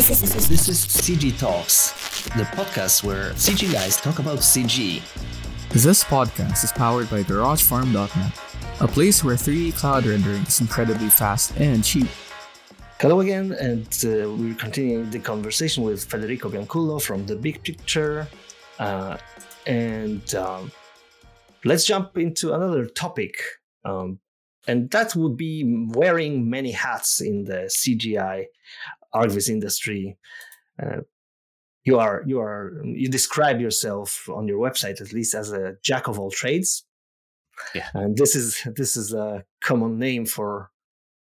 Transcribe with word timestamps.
This 0.00 0.22
is, 0.22 0.48
this 0.48 0.68
is 0.70 0.78
CG 0.86 1.38
Talks, 1.38 1.90
the 2.28 2.44
podcast 2.56 3.04
where 3.04 3.32
CG 3.32 3.70
guys 3.70 3.98
talk 3.98 4.18
about 4.18 4.38
CG. 4.38 5.02
This 5.68 6.02
podcast 6.02 6.64
is 6.64 6.72
powered 6.72 7.10
by 7.10 7.22
GarageFarm.net, 7.22 8.32
a 8.80 8.88
place 8.88 9.22
where 9.22 9.36
3D 9.36 9.76
cloud 9.76 10.06
rendering 10.06 10.40
is 10.44 10.58
incredibly 10.62 11.10
fast 11.10 11.54
and 11.58 11.84
cheap. 11.84 12.06
Hello 12.98 13.20
again, 13.20 13.52
and 13.52 13.86
uh, 14.06 14.32
we're 14.32 14.54
continuing 14.54 15.10
the 15.10 15.18
conversation 15.18 15.84
with 15.84 16.02
Federico 16.02 16.48
Biancullo 16.48 17.00
from 17.00 17.26
The 17.26 17.36
Big 17.36 17.62
Picture. 17.62 18.26
Uh, 18.78 19.18
and 19.66 20.34
um, 20.34 20.72
let's 21.66 21.84
jump 21.84 22.16
into 22.16 22.54
another 22.54 22.86
topic. 22.86 23.34
Um, 23.84 24.18
and 24.66 24.90
that 24.92 25.14
would 25.14 25.36
be 25.36 25.84
wearing 25.90 26.48
many 26.48 26.72
hats 26.72 27.20
in 27.20 27.44
the 27.44 27.68
CGI 27.68 28.46
ArchViz 29.14 29.48
industry. 29.48 30.16
Uh, 30.82 31.00
you 31.84 31.98
are 31.98 32.22
you 32.26 32.40
are 32.40 32.72
you 32.84 33.08
describe 33.08 33.60
yourself 33.60 34.28
on 34.28 34.46
your 34.46 34.58
website 34.58 35.00
at 35.00 35.12
least 35.12 35.34
as 35.34 35.52
a 35.52 35.76
jack 35.82 36.08
of 36.08 36.18
all 36.18 36.30
trades. 36.30 36.84
Yeah. 37.74 37.88
And 37.94 38.16
this 38.16 38.36
is 38.36 38.66
this 38.76 38.96
is 38.96 39.12
a 39.12 39.44
common 39.62 39.98
name 39.98 40.26
for 40.26 40.70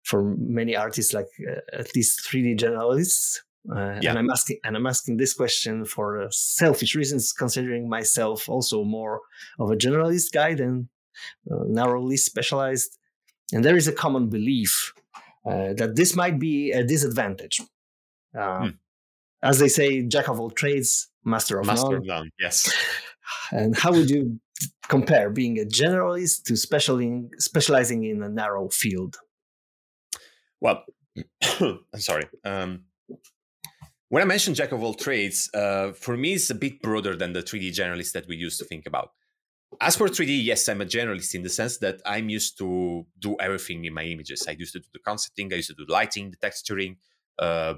for 0.02 0.34
many 0.38 0.74
artists, 0.74 1.12
like 1.12 1.28
uh, 1.48 1.60
at 1.72 1.94
least 1.94 2.26
3D 2.26 2.58
generalists. 2.58 3.38
Uh, 3.70 4.00
Yeah. 4.00 4.10
And 4.10 4.18
I'm 4.18 4.30
asking 4.30 4.58
and 4.64 4.76
I'm 4.76 4.86
asking 4.86 5.18
this 5.18 5.34
question 5.34 5.84
for 5.84 6.22
uh, 6.22 6.28
selfish 6.30 6.94
reasons, 6.94 7.32
considering 7.32 7.88
myself 7.88 8.48
also 8.48 8.84
more 8.84 9.20
of 9.58 9.70
a 9.70 9.76
generalist 9.76 10.32
guy 10.32 10.54
than 10.54 10.88
uh, 11.50 11.64
narrowly 11.66 12.16
specialized. 12.16 12.96
And 13.52 13.64
there 13.64 13.76
is 13.76 13.88
a 13.88 13.92
common 13.92 14.28
belief 14.30 14.94
that 15.44 15.92
this 15.96 16.14
might 16.16 16.38
be 16.38 16.72
a 16.72 16.84
disadvantage. 16.84 17.60
Uh, 18.38 18.58
Hmm. 18.60 18.68
As 19.42 19.58
they 19.58 19.68
say, 19.68 20.02
jack 20.02 20.28
of 20.28 20.38
all 20.38 20.50
trades, 20.50 21.08
master 21.24 21.58
of 21.58 21.66
Master 21.66 21.88
none. 21.88 21.94
of 21.98 22.06
none. 22.06 22.30
Yes. 22.38 22.70
And 23.52 23.76
how 23.76 23.92
would 23.92 24.10
you 24.10 24.38
compare 24.88 25.30
being 25.30 25.58
a 25.58 25.64
generalist 25.64 26.42
to 26.44 26.56
specializing 26.56 27.30
specializing 27.38 28.04
in 28.04 28.22
a 28.22 28.28
narrow 28.28 28.68
field? 28.68 29.16
Well, 30.60 30.84
I'm 31.60 31.80
sorry. 31.98 32.26
Um, 32.44 32.84
when 34.08 34.22
I 34.22 34.26
mentioned 34.26 34.56
jack 34.56 34.72
of 34.72 34.82
all 34.82 34.94
trades, 34.94 35.48
uh, 35.54 35.92
for 35.92 36.16
me, 36.16 36.34
it's 36.34 36.50
a 36.50 36.54
bit 36.54 36.82
broader 36.82 37.16
than 37.16 37.32
the 37.32 37.42
3D 37.42 37.70
generalist 37.70 38.12
that 38.12 38.26
we 38.28 38.36
used 38.36 38.58
to 38.58 38.64
think 38.64 38.86
about. 38.86 39.10
As 39.80 39.96
for 39.96 40.08
3D, 40.08 40.38
yes, 40.38 40.68
I'm 40.68 40.80
a 40.82 40.84
generalist 40.84 41.34
in 41.34 41.42
the 41.42 41.48
sense 41.48 41.78
that 41.78 42.02
I'm 42.04 42.28
used 42.28 42.58
to 42.58 43.06
do 43.18 43.36
everything 43.40 43.84
in 43.86 43.94
my 43.94 44.04
images. 44.04 44.46
I 44.46 44.52
used 44.52 44.72
to 44.74 44.80
do 44.80 44.86
the 44.92 44.98
concepting, 44.98 45.52
I 45.52 45.56
used 45.56 45.68
to 45.68 45.74
do 45.74 45.86
the 45.86 45.92
lighting, 45.92 46.30
the 46.30 46.36
texturing, 46.36 46.96
uh, 47.38 47.74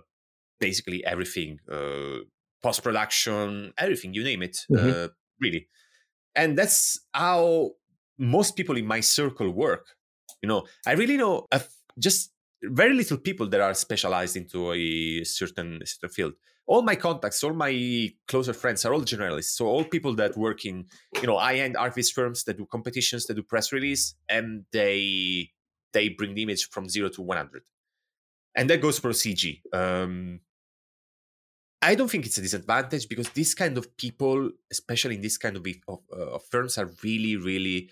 basically 0.60 1.04
everything, 1.04 1.60
uh, 1.70 2.18
post 2.62 2.82
production, 2.82 3.72
everything, 3.78 4.14
you 4.14 4.24
name 4.24 4.42
it, 4.42 4.58
Mhm. 4.68 4.92
uh, 4.94 5.08
really. 5.40 5.68
And 6.34 6.58
that's 6.58 7.00
how 7.14 7.72
most 8.18 8.56
people 8.56 8.76
in 8.76 8.86
my 8.86 9.00
circle 9.00 9.50
work. 9.50 9.96
You 10.42 10.48
know, 10.48 10.66
I 10.86 10.92
really 10.92 11.16
know 11.16 11.48
a 11.52 11.56
f- 11.56 11.76
just 11.98 12.32
very 12.62 12.94
little 12.94 13.18
people 13.18 13.48
that 13.48 13.60
are 13.60 13.74
specialized 13.74 14.36
into 14.36 14.72
a 14.72 15.24
certain, 15.24 15.80
certain 15.84 16.08
field. 16.08 16.34
All 16.66 16.82
my 16.82 16.94
contacts, 16.94 17.42
all 17.42 17.54
my 17.54 18.10
closer 18.28 18.52
friends 18.52 18.84
are 18.84 18.94
all 18.94 19.02
generalists. 19.02 19.56
So 19.56 19.66
all 19.66 19.84
people 19.84 20.14
that 20.14 20.36
work 20.36 20.64
in, 20.64 20.86
you 21.20 21.26
know, 21.26 21.38
high-end 21.38 21.76
artist 21.76 22.14
firms 22.14 22.44
that 22.44 22.56
do 22.56 22.66
competitions, 22.66 23.26
that 23.26 23.34
do 23.34 23.42
press 23.42 23.72
release, 23.72 24.14
and 24.28 24.64
they 24.72 25.50
they 25.92 26.08
bring 26.08 26.34
the 26.34 26.42
image 26.42 26.70
from 26.70 26.88
zero 26.88 27.08
to 27.10 27.20
100. 27.22 27.62
And 28.54 28.70
that 28.70 28.80
goes 28.80 28.98
for 28.98 29.10
CG. 29.10 29.60
Um, 29.72 30.40
I 31.82 31.96
don't 31.96 32.10
think 32.10 32.26
it's 32.26 32.38
a 32.38 32.42
disadvantage 32.42 33.08
because 33.08 33.28
this 33.30 33.54
kind 33.54 33.76
of 33.76 33.96
people, 33.96 34.50
especially 34.70 35.16
in 35.16 35.20
this 35.20 35.36
kind 35.36 35.56
of, 35.56 35.66
of, 35.88 35.98
uh, 36.12 36.34
of 36.34 36.44
firms, 36.44 36.78
are 36.78 36.90
really, 37.02 37.36
really 37.36 37.90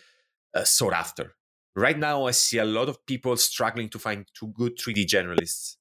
uh, 0.55 0.65
sought 0.65 0.92
after. 0.92 1.35
Right 1.77 1.98
now, 1.98 2.27
I 2.27 2.33
see 2.33 2.58
a 2.58 2.64
lot 2.64 2.89
of 2.89 3.05
people 3.07 3.36
struggling 3.36 3.89
to 3.91 3.98
find 3.98 4.27
two 4.35 4.48
good 4.48 4.77
3D 4.77 5.07
generalists 5.07 5.77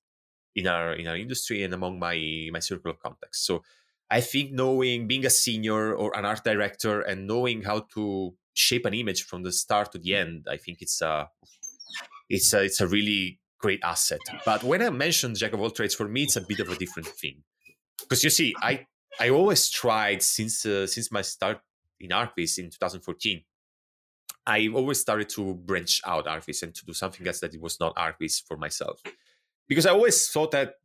in 0.56 0.68
our 0.68 0.94
in 0.94 1.08
our 1.08 1.16
industry 1.16 1.64
and 1.64 1.74
among 1.74 2.00
my 2.00 2.50
my 2.52 2.60
circle 2.60 2.92
of 2.92 3.00
contacts. 3.00 3.40
So 3.40 3.64
I 4.10 4.22
think 4.22 4.52
knowing 4.52 5.08
being 5.08 5.26
a 5.26 5.30
senior 5.30 5.94
or 5.94 6.16
an 6.18 6.26
art 6.26 6.44
director 6.44 7.02
and 7.02 7.28
knowing 7.28 7.64
how 7.64 7.82
to 7.94 8.36
shape 8.54 8.86
an 8.86 8.94
image 8.94 9.24
from 9.24 9.44
the 9.44 9.52
start 9.52 9.92
to 9.94 10.00
the 10.00 10.16
end, 10.16 10.48
I 10.50 10.58
think 10.58 10.82
it's 10.82 11.02
a 11.02 11.30
it's 12.30 12.54
a 12.54 12.64
it's 12.64 12.82
a 12.82 12.88
really 12.88 13.40
great 13.60 13.80
asset. 13.84 14.22
But 14.46 14.64
when 14.64 14.82
I 14.82 14.90
mentioned 14.90 15.38
jack 15.38 15.54
of 15.54 15.62
all 15.62 15.72
trades, 15.72 15.96
for 15.96 16.08
me, 16.08 16.24
it's 16.24 16.36
a 16.36 16.42
bit 16.42 16.60
of 16.60 16.70
a 16.70 16.76
different 16.76 17.08
thing 17.08 17.44
because 18.00 18.24
you 18.24 18.30
see, 18.30 18.56
I 18.62 18.86
I 19.20 19.30
always 19.30 19.70
tried 19.70 20.22
since 20.24 20.66
uh, 20.66 20.88
since 20.88 21.12
my 21.12 21.22
start 21.22 21.60
in 22.00 22.10
ArchViz 22.12 22.60
in 22.60 22.70
2014. 22.70 23.44
I 24.46 24.68
always 24.70 25.00
started 25.00 25.30
to 25.30 25.54
branch 25.54 26.02
out 26.06 26.26
ArchViz 26.26 26.64
and 26.64 26.76
to 26.76 26.86
do 26.86 26.94
something 26.94 27.28
else 27.28 27.40
that 27.42 27.54
it 27.54 27.62
was 27.62 27.80
not 27.80 27.96
ArchViz 27.96 28.44
for 28.48 28.58
myself, 28.58 29.02
because 29.68 29.86
I 29.86 29.92
always 29.92 30.30
thought 30.30 30.52
that 30.52 30.76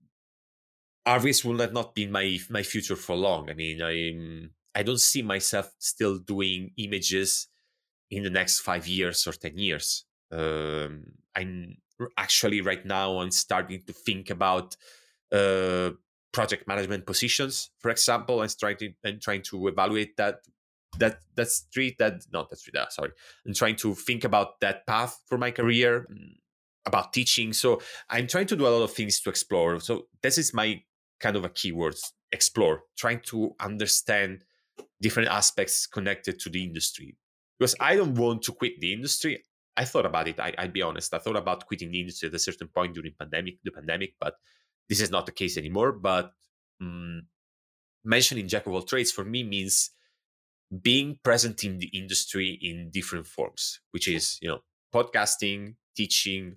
ArchViz 1.07 1.45
will 1.45 1.71
not 1.73 1.95
be 1.95 2.07
my 2.07 2.39
my 2.51 2.63
future 2.63 2.97
for 2.97 3.17
long. 3.17 3.51
I 3.51 3.55
mean, 3.55 3.81
I 3.83 4.79
I 4.79 4.83
don't 4.83 5.01
see 5.01 5.23
myself 5.23 5.71
still 5.79 6.19
doing 6.19 6.73
images 6.77 7.49
in 8.11 8.23
the 8.23 8.31
next 8.31 8.61
five 8.61 8.87
years 8.87 9.27
or 9.27 9.33
ten 9.33 9.57
years. 9.57 10.05
Um, 10.33 11.05
I'm 11.37 11.77
actually 12.17 12.61
right 12.61 12.85
now 12.85 13.19
I'm 13.19 13.31
starting 13.31 13.83
to 13.87 13.93
think 13.93 14.31
about 14.31 14.77
uh, 15.31 15.91
project 16.33 16.67
management 16.67 17.07
positions, 17.07 17.71
for 17.79 17.91
example, 17.91 18.43
and 18.43 18.59
trying 18.59 18.95
and 19.05 19.21
trying 19.23 19.43
to 19.43 19.69
evaluate 19.69 20.17
that 20.17 20.41
that 20.99 21.21
that 21.37 21.49
street 21.49 21.97
that 21.99 22.23
not 22.33 22.51
that 22.51 22.59
street. 22.59 22.77
Uh, 22.77 22.89
sorry, 22.89 23.11
and 23.45 23.55
trying 23.55 23.77
to 23.77 23.95
think 23.95 24.25
about 24.25 24.61
that 24.61 24.87
path 24.87 25.21
for 25.27 25.39
my 25.39 25.51
career, 25.51 26.07
mm, 26.11 26.35
about 26.87 27.13
teaching. 27.13 27.53
So 27.53 27.81
I'm 28.09 28.27
trying 28.27 28.47
to 28.47 28.57
do 28.57 28.67
a 28.67 28.69
lot 28.69 28.83
of 28.83 28.93
things 28.93 29.21
to 29.21 29.31
explore. 29.31 29.81
So 29.81 30.07
this 30.23 30.39
is 30.39 30.55
my 30.55 30.83
kind 31.21 31.37
of 31.37 31.45
a 31.45 31.49
keywords 31.49 32.13
explore, 32.33 32.83
trying 32.97 33.21
to 33.27 33.55
understand 33.61 34.45
different 35.01 35.29
aspects 35.29 35.87
connected 35.87 36.39
to 36.41 36.51
the 36.51 36.63
industry 36.63 37.17
because 37.59 37.75
I 37.81 37.97
don't 37.97 38.15
want 38.15 38.43
to 38.43 38.53
quit 38.53 38.81
the 38.81 38.93
industry. 38.93 39.45
I 39.77 39.85
thought 39.85 40.07
about 40.07 40.29
it. 40.29 40.39
I, 40.39 40.55
I'll 40.59 40.69
be 40.69 40.83
honest. 40.83 41.15
I 41.15 41.19
thought 41.19 41.37
about 41.37 41.67
quitting 41.67 41.91
the 41.91 42.01
industry 42.01 42.29
at 42.29 42.35
a 42.35 42.39
certain 42.39 42.69
point 42.69 42.95
during 42.95 43.13
pandemic, 43.19 43.59
the 43.65 43.71
pandemic, 43.71 44.15
but 44.21 44.35
this 44.89 45.01
is 45.01 45.11
not 45.11 45.27
the 45.27 45.33
case 45.33 45.57
anymore. 45.57 45.93
But 45.93 46.33
um, 46.81 47.23
mentioning 48.05 48.49
jack 48.49 48.67
of 48.67 48.73
all 48.73 48.83
trades 48.83 49.11
for 49.11 49.25
me 49.25 49.43
means 49.43 49.91
being 50.83 51.19
present 51.23 51.65
in 51.65 51.79
the 51.79 51.87
industry 51.89 52.59
in 52.63 52.91
different 52.91 53.27
forms, 53.27 53.81
which 53.91 54.09
is 54.09 54.39
you 54.41 54.49
know 54.49 54.61
podcasting, 54.95 55.75
teaching, 55.97 56.57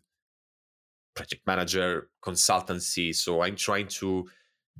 project 1.16 1.42
manager, 1.46 2.10
consultancy. 2.24 3.14
So 3.14 3.42
I'm 3.42 3.56
trying 3.56 3.88
to 4.00 4.30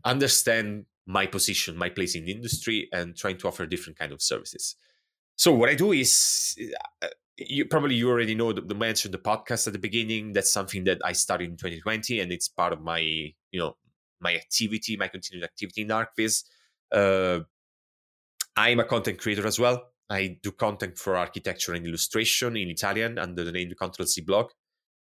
understand 0.06 0.86
my 1.06 1.26
position, 1.26 1.78
my 1.78 1.90
place 1.90 2.16
in 2.16 2.26
the 2.26 2.32
industry, 2.32 2.90
and 2.94 3.16
trying 3.16 3.38
to 3.38 3.48
offer 3.48 3.66
different 3.66 3.98
kind 3.98 4.12
of 4.12 4.22
services. 4.22 4.76
So 5.36 5.54
what 5.54 5.70
I 5.70 5.76
do 5.76 5.92
is, 5.92 6.56
uh, 7.02 7.08
you 7.38 7.66
probably 7.66 7.96
you 7.96 8.10
already 8.10 8.34
know 8.34 8.52
the, 8.52 8.62
the 8.62 8.76
mentioned 8.76 9.14
the 9.14 9.20
podcast 9.20 9.68
at 9.68 9.74
the 9.74 9.80
beginning. 9.80 10.34
That's 10.34 10.52
something 10.52 10.84
that 10.86 11.00
I 11.06 11.14
started 11.14 11.50
in 11.50 11.58
2020, 11.58 12.20
and 12.20 12.32
it's 12.32 12.48
part 12.48 12.74
of 12.74 12.82
my 12.82 13.00
you 13.00 13.60
know 13.60 13.78
my 14.20 14.36
activity, 14.36 14.98
my 14.98 15.08
continued 15.08 15.44
activity 15.44 15.82
in 15.82 15.90
ArchViz. 15.90 16.44
Uh, 16.92 17.42
I'm 18.58 18.80
a 18.80 18.84
content 18.84 19.20
creator 19.20 19.46
as 19.46 19.60
well. 19.60 19.92
I 20.10 20.40
do 20.42 20.52
content 20.52 20.98
for 20.98 21.16
architecture 21.16 21.74
and 21.74 21.86
illustration 21.86 22.58
in 22.58 22.70
Italian 22.70 23.20
under 23.20 23.44
the 23.44 23.52
name 23.52 23.70
the 23.70 23.76
Control 23.76 24.08
C 24.08 24.22
blog. 24.22 24.52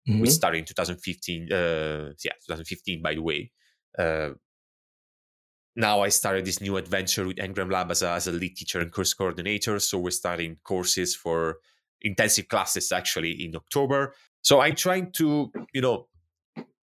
Mhm. 0.07 0.21
We 0.21 0.29
started 0.29 0.59
in 0.59 0.65
2015. 0.65 1.51
Uh, 1.51 2.13
yeah, 2.23 2.33
2015, 2.45 3.01
by 3.01 3.15
the 3.15 3.21
way. 3.21 3.51
Uh, 3.97 4.31
now 5.75 6.01
I 6.01 6.09
started 6.09 6.45
this 6.45 6.61
new 6.61 6.77
adventure 6.77 7.25
with 7.27 7.37
Engram 7.37 7.71
Lab 7.71 7.91
as 7.91 8.01
a, 8.01 8.09
as 8.11 8.27
a 8.27 8.31
lead 8.31 8.55
teacher 8.55 8.79
and 8.81 8.91
course 8.91 9.13
coordinator. 9.13 9.79
So 9.79 9.97
we're 9.97 10.11
starting 10.11 10.57
courses 10.63 11.15
for 11.15 11.59
intensive 12.01 12.47
classes 12.47 12.91
actually 12.91 13.43
in 13.43 13.55
October. 13.55 14.13
So 14.41 14.59
I'm 14.61 14.75
trying 14.75 15.11
to, 15.13 15.51
you 15.73 15.81
know, 15.81 16.07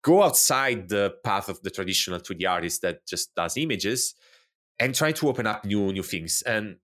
go 0.03 0.23
outside 0.23 0.89
the 0.89 1.15
path 1.25 1.49
of 1.49 1.61
the 1.63 1.71
traditional 1.71 2.21
3D 2.21 2.49
artist 2.49 2.83
that 2.83 3.07
just 3.07 3.35
does 3.35 3.57
images 3.57 4.15
and 4.79 4.95
try 4.95 5.13
to 5.13 5.29
open 5.29 5.47
up 5.47 5.65
new 5.65 5.93
new 5.93 6.03
things. 6.03 6.43
And 6.43 6.77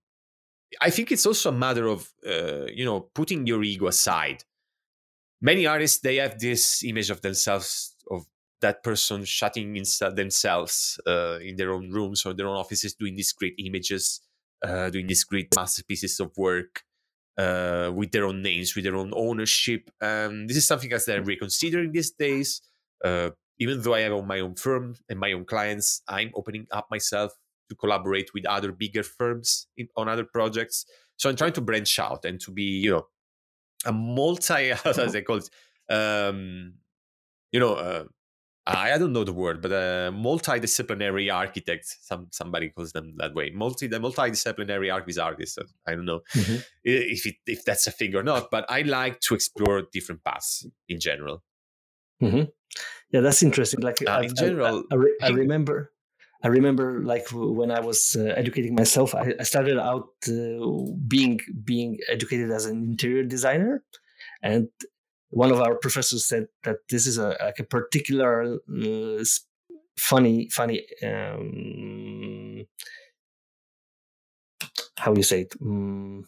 I 0.81 0.89
think 0.89 1.11
it's 1.11 1.25
also 1.25 1.49
a 1.49 1.53
matter 1.53 1.87
of, 1.87 2.11
uh, 2.25 2.65
you 2.65 2.85
know, 2.85 3.01
putting 3.13 3.45
your 3.45 3.63
ego 3.63 3.87
aside. 3.87 4.43
Many 5.41 5.67
artists 5.67 5.99
they 5.99 6.17
have 6.17 6.39
this 6.39 6.83
image 6.83 7.09
of 7.09 7.21
themselves 7.21 7.95
of 8.09 8.25
that 8.61 8.83
person 8.83 9.25
shutting 9.25 9.75
inside 9.75 10.15
themselves 10.15 10.99
uh, 11.05 11.37
in 11.41 11.57
their 11.57 11.71
own 11.71 11.91
rooms 11.91 12.25
or 12.25 12.33
their 12.33 12.47
own 12.47 12.57
offices, 12.57 12.95
doing 12.95 13.15
these 13.15 13.33
great 13.33 13.55
images, 13.59 14.21
uh, 14.65 14.89
doing 14.89 15.05
these 15.05 15.23
great 15.25 15.53
masterpieces 15.55 16.19
of 16.19 16.31
work 16.37 16.83
uh, 17.37 17.91
with 17.93 18.11
their 18.11 18.25
own 18.25 18.41
names, 18.41 18.73
with 18.73 18.85
their 18.85 18.95
own 18.95 19.11
ownership. 19.15 19.91
Um, 20.01 20.47
this 20.47 20.57
is 20.57 20.65
something 20.65 20.91
else 20.93 21.05
that 21.05 21.17
I'm 21.17 21.25
reconsidering 21.25 21.91
these 21.91 22.11
days. 22.11 22.61
Uh, 23.03 23.31
even 23.59 23.81
though 23.81 23.93
I 23.93 24.01
have 24.01 24.25
my 24.25 24.39
own 24.39 24.55
firm 24.55 24.95
and 25.09 25.19
my 25.19 25.33
own 25.33 25.45
clients, 25.45 26.01
I'm 26.07 26.31
opening 26.35 26.67
up 26.71 26.87
myself 26.89 27.33
to 27.73 27.79
collaborate 27.79 28.33
with 28.33 28.45
other 28.45 28.71
bigger 28.71 29.03
firms 29.03 29.67
in, 29.77 29.87
on 29.97 30.07
other 30.07 30.23
projects. 30.23 30.85
So 31.17 31.29
I'm 31.29 31.35
trying 31.35 31.53
to 31.53 31.61
branch 31.61 31.99
out 31.99 32.25
and 32.25 32.39
to 32.41 32.51
be, 32.51 32.63
you 32.63 32.91
know, 32.91 33.07
a 33.85 33.91
multi, 33.91 34.71
as 34.85 35.15
I 35.15 35.21
call 35.21 35.37
it, 35.37 35.49
um, 35.89 36.75
you 37.51 37.59
know, 37.59 37.75
uh, 37.75 38.03
I 38.65 38.97
don't 38.97 39.11
know 39.11 39.25
the 39.25 39.33
word, 39.33 39.61
but 39.61 39.71
a 39.71 40.09
multidisciplinary 40.13 41.33
architect. 41.33 41.85
Some 41.99 42.27
somebody 42.31 42.69
calls 42.69 42.93
them 42.93 43.13
that 43.17 43.33
way. 43.33 43.49
Multi 43.49 43.87
the 43.87 43.99
multidisciplinary 43.99 44.93
artist. 44.93 45.19
I 45.85 45.95
don't 45.95 46.05
know 46.05 46.21
mm-hmm. 46.33 46.61
if 46.85 47.25
it, 47.25 47.35
if 47.45 47.65
that's 47.65 47.87
a 47.87 47.91
thing 47.91 48.15
or 48.15 48.23
not, 48.23 48.49
but 48.51 48.65
I 48.69 48.83
like 48.83 49.19
to 49.21 49.35
explore 49.35 49.83
different 49.91 50.23
paths 50.23 50.65
in 50.87 51.01
general. 51.01 51.43
Mm-hmm. 52.21 52.43
Yeah, 53.11 53.19
that's 53.19 53.43
interesting. 53.43 53.81
Like 53.81 54.01
uh, 54.07 54.21
in 54.23 54.33
general, 54.33 54.85
I, 54.91 54.95
I, 54.95 54.99
I, 54.99 55.27
I, 55.27 55.29
remember. 55.31 55.91
I 56.43 56.49
remember, 56.49 57.01
like 57.03 57.25
when 57.31 57.71
I 57.71 57.79
was 57.79 58.17
uh, 58.19 58.25
educating 58.35 58.75
myself, 58.75 59.15
I, 59.15 59.31
started 59.43 59.79
out 59.79 60.09
uh, 60.27 60.91
being 61.07 61.39
being 61.63 61.99
educated 62.09 62.51
as 62.51 62.65
an 62.65 62.83
interior 62.83 63.23
designer, 63.23 63.83
and 64.41 64.67
one 65.29 65.51
of 65.51 65.61
our 65.61 65.75
professors 65.75 66.25
said 66.25 66.47
that 66.63 66.77
this 66.89 67.07
is 67.07 67.17
a 67.17 67.37
like 67.41 67.59
a 67.59 67.63
particular 67.63 68.59
uh, 68.69 69.23
funny 69.97 70.49
funny 70.51 70.85
um, 71.01 72.65
how 74.97 75.13
you 75.15 75.23
say 75.23 75.41
it? 75.41 75.55
Um, 75.61 76.25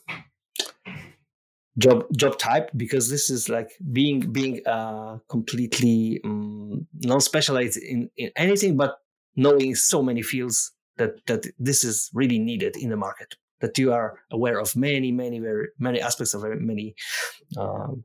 job 1.78 2.06
job 2.16 2.38
type 2.38 2.70
because 2.76 3.10
this 3.10 3.30
is 3.30 3.50
like 3.50 3.72
being 3.92 4.32
being 4.32 4.62
uh, 4.66 5.18
completely 5.30 6.22
um, 6.24 6.88
non-specialized 7.04 7.78
in, 7.78 8.10
in 8.18 8.32
anything 8.36 8.78
but 8.78 8.98
knowing 9.36 9.76
so 9.76 10.02
many 10.02 10.22
fields 10.22 10.72
that 10.98 11.26
that 11.28 11.46
this 11.60 11.84
is 11.84 12.10
really 12.14 12.40
needed 12.40 12.76
in 12.78 12.90
the 12.90 12.98
market 12.98 13.36
that 13.62 13.78
you 13.78 13.94
are 13.94 14.20
aware 14.32 14.60
of 14.60 14.76
many 14.76 15.12
many 15.12 15.40
very 15.40 15.68
many 15.80 16.02
aspects 16.02 16.34
of 16.34 16.44
many 16.60 16.96
um, 17.58 18.04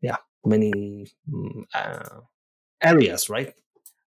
yeah 0.00 0.16
many 0.44 1.06
mm, 1.28 1.64
uh, 1.74 2.20
areas 2.82 3.28
right? 3.28 3.54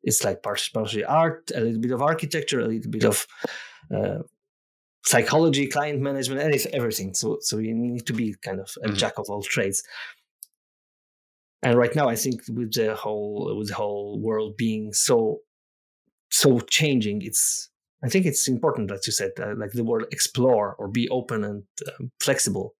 It's 0.03 0.23
like 0.23 0.41
partially 0.43 1.03
art 1.03 1.51
a 1.53 1.59
little 1.59 1.81
bit 1.81 1.91
of 1.91 2.01
architecture 2.01 2.59
a 2.59 2.67
little 2.67 2.91
bit 2.91 3.03
of 3.03 3.27
uh, 3.93 4.19
psychology 5.03 5.67
client 5.67 6.01
management 6.01 6.41
anything 6.41 6.73
everything. 6.73 7.13
So 7.13 7.37
so 7.41 7.57
you 7.57 7.73
need 7.73 8.05
to 8.07 8.13
be 8.13 8.35
kind 8.41 8.59
of 8.59 8.69
a 8.83 8.87
mm-hmm. 8.87 8.95
jack 8.95 9.17
of 9.17 9.29
all 9.29 9.41
trades. 9.41 9.83
And 11.63 11.75
right 11.75 11.93
now 11.95 12.07
i 12.07 12.15
think 12.15 12.43
with 12.47 12.73
the 12.73 12.95
whole 12.95 13.57
with 13.57 13.69
the 13.69 13.73
whole 13.73 14.19
world 14.21 14.57
being 14.57 14.93
so 14.93 15.39
so 16.29 16.59
changing 16.62 17.21
it's 17.21 17.69
i 18.03 18.09
think 18.09 18.25
it's 18.25 18.47
important 18.47 18.88
that 18.89 19.06
you 19.07 19.13
said 19.13 19.31
uh, 19.39 19.53
like 19.57 19.71
the 19.71 19.83
word 19.83 20.06
explore 20.12 20.75
or 20.75 20.88
be 20.88 21.07
open 21.09 21.44
and 21.44 21.63
uh, 21.88 22.06
flexible 22.19 22.75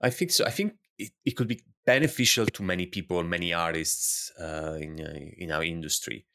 I 0.00 0.10
think 0.10 0.30
so. 0.30 0.44
I 0.44 0.50
think 0.50 0.74
it, 0.98 1.10
it 1.24 1.36
could 1.36 1.48
be 1.48 1.60
beneficial 1.84 2.46
to 2.46 2.62
many 2.62 2.86
people, 2.86 3.22
many 3.22 3.52
artists 3.52 4.32
uh, 4.40 4.76
in 4.80 5.00
uh, 5.00 5.14
in 5.38 5.50
our 5.50 5.64
industry. 5.64 6.26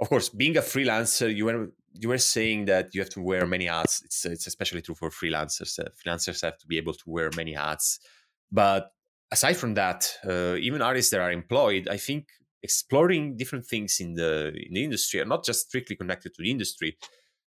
Of 0.00 0.08
course, 0.08 0.28
being 0.28 0.56
a 0.56 0.60
freelancer, 0.60 1.34
you 1.34 1.44
were 1.44 1.72
you 1.92 2.08
were 2.08 2.18
saying 2.18 2.66
that 2.66 2.94
you 2.94 3.00
have 3.00 3.10
to 3.10 3.22
wear 3.22 3.46
many 3.46 3.66
hats. 3.66 4.02
It's 4.04 4.26
it's 4.26 4.46
especially 4.46 4.82
true 4.82 4.94
for 4.94 5.10
freelancers. 5.10 5.78
Uh, 5.78 5.88
freelancers 6.00 6.42
have 6.42 6.58
to 6.58 6.66
be 6.66 6.76
able 6.76 6.94
to 6.94 7.04
wear 7.06 7.30
many 7.36 7.52
hats. 7.52 8.00
But 8.50 8.92
aside 9.30 9.56
from 9.56 9.74
that, 9.74 10.12
uh, 10.28 10.56
even 10.56 10.82
artists 10.82 11.10
that 11.12 11.20
are 11.20 11.32
employed, 11.32 11.88
I 11.88 11.96
think 11.96 12.28
exploring 12.64 13.36
different 13.36 13.64
things 13.64 14.00
in 14.00 14.14
the 14.14 14.52
in 14.66 14.74
the 14.74 14.84
industry 14.88 15.20
are 15.20 15.32
not 15.34 15.44
just 15.44 15.68
strictly 15.68 15.94
connected 15.94 16.34
to 16.34 16.42
the 16.42 16.50
industry 16.50 16.96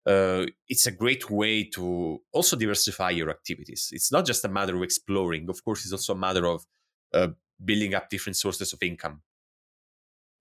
uh, 0.06 0.46
it's 0.68 0.86
a 0.86 0.90
great 0.90 1.30
way 1.30 1.64
to 1.64 2.20
also 2.32 2.56
diversify 2.56 3.10
your 3.10 3.30
activities. 3.30 3.90
It's 3.92 4.10
not 4.10 4.24
just 4.24 4.44
a 4.44 4.48
matter 4.48 4.74
of 4.76 4.82
exploring. 4.82 5.48
Of 5.48 5.62
course, 5.64 5.84
it's 5.84 5.92
also 5.92 6.14
a 6.14 6.18
matter 6.18 6.46
of 6.46 6.64
uh, 7.12 7.28
building 7.62 7.94
up 7.94 8.08
different 8.08 8.36
sources 8.36 8.72
of 8.72 8.82
income. 8.82 9.22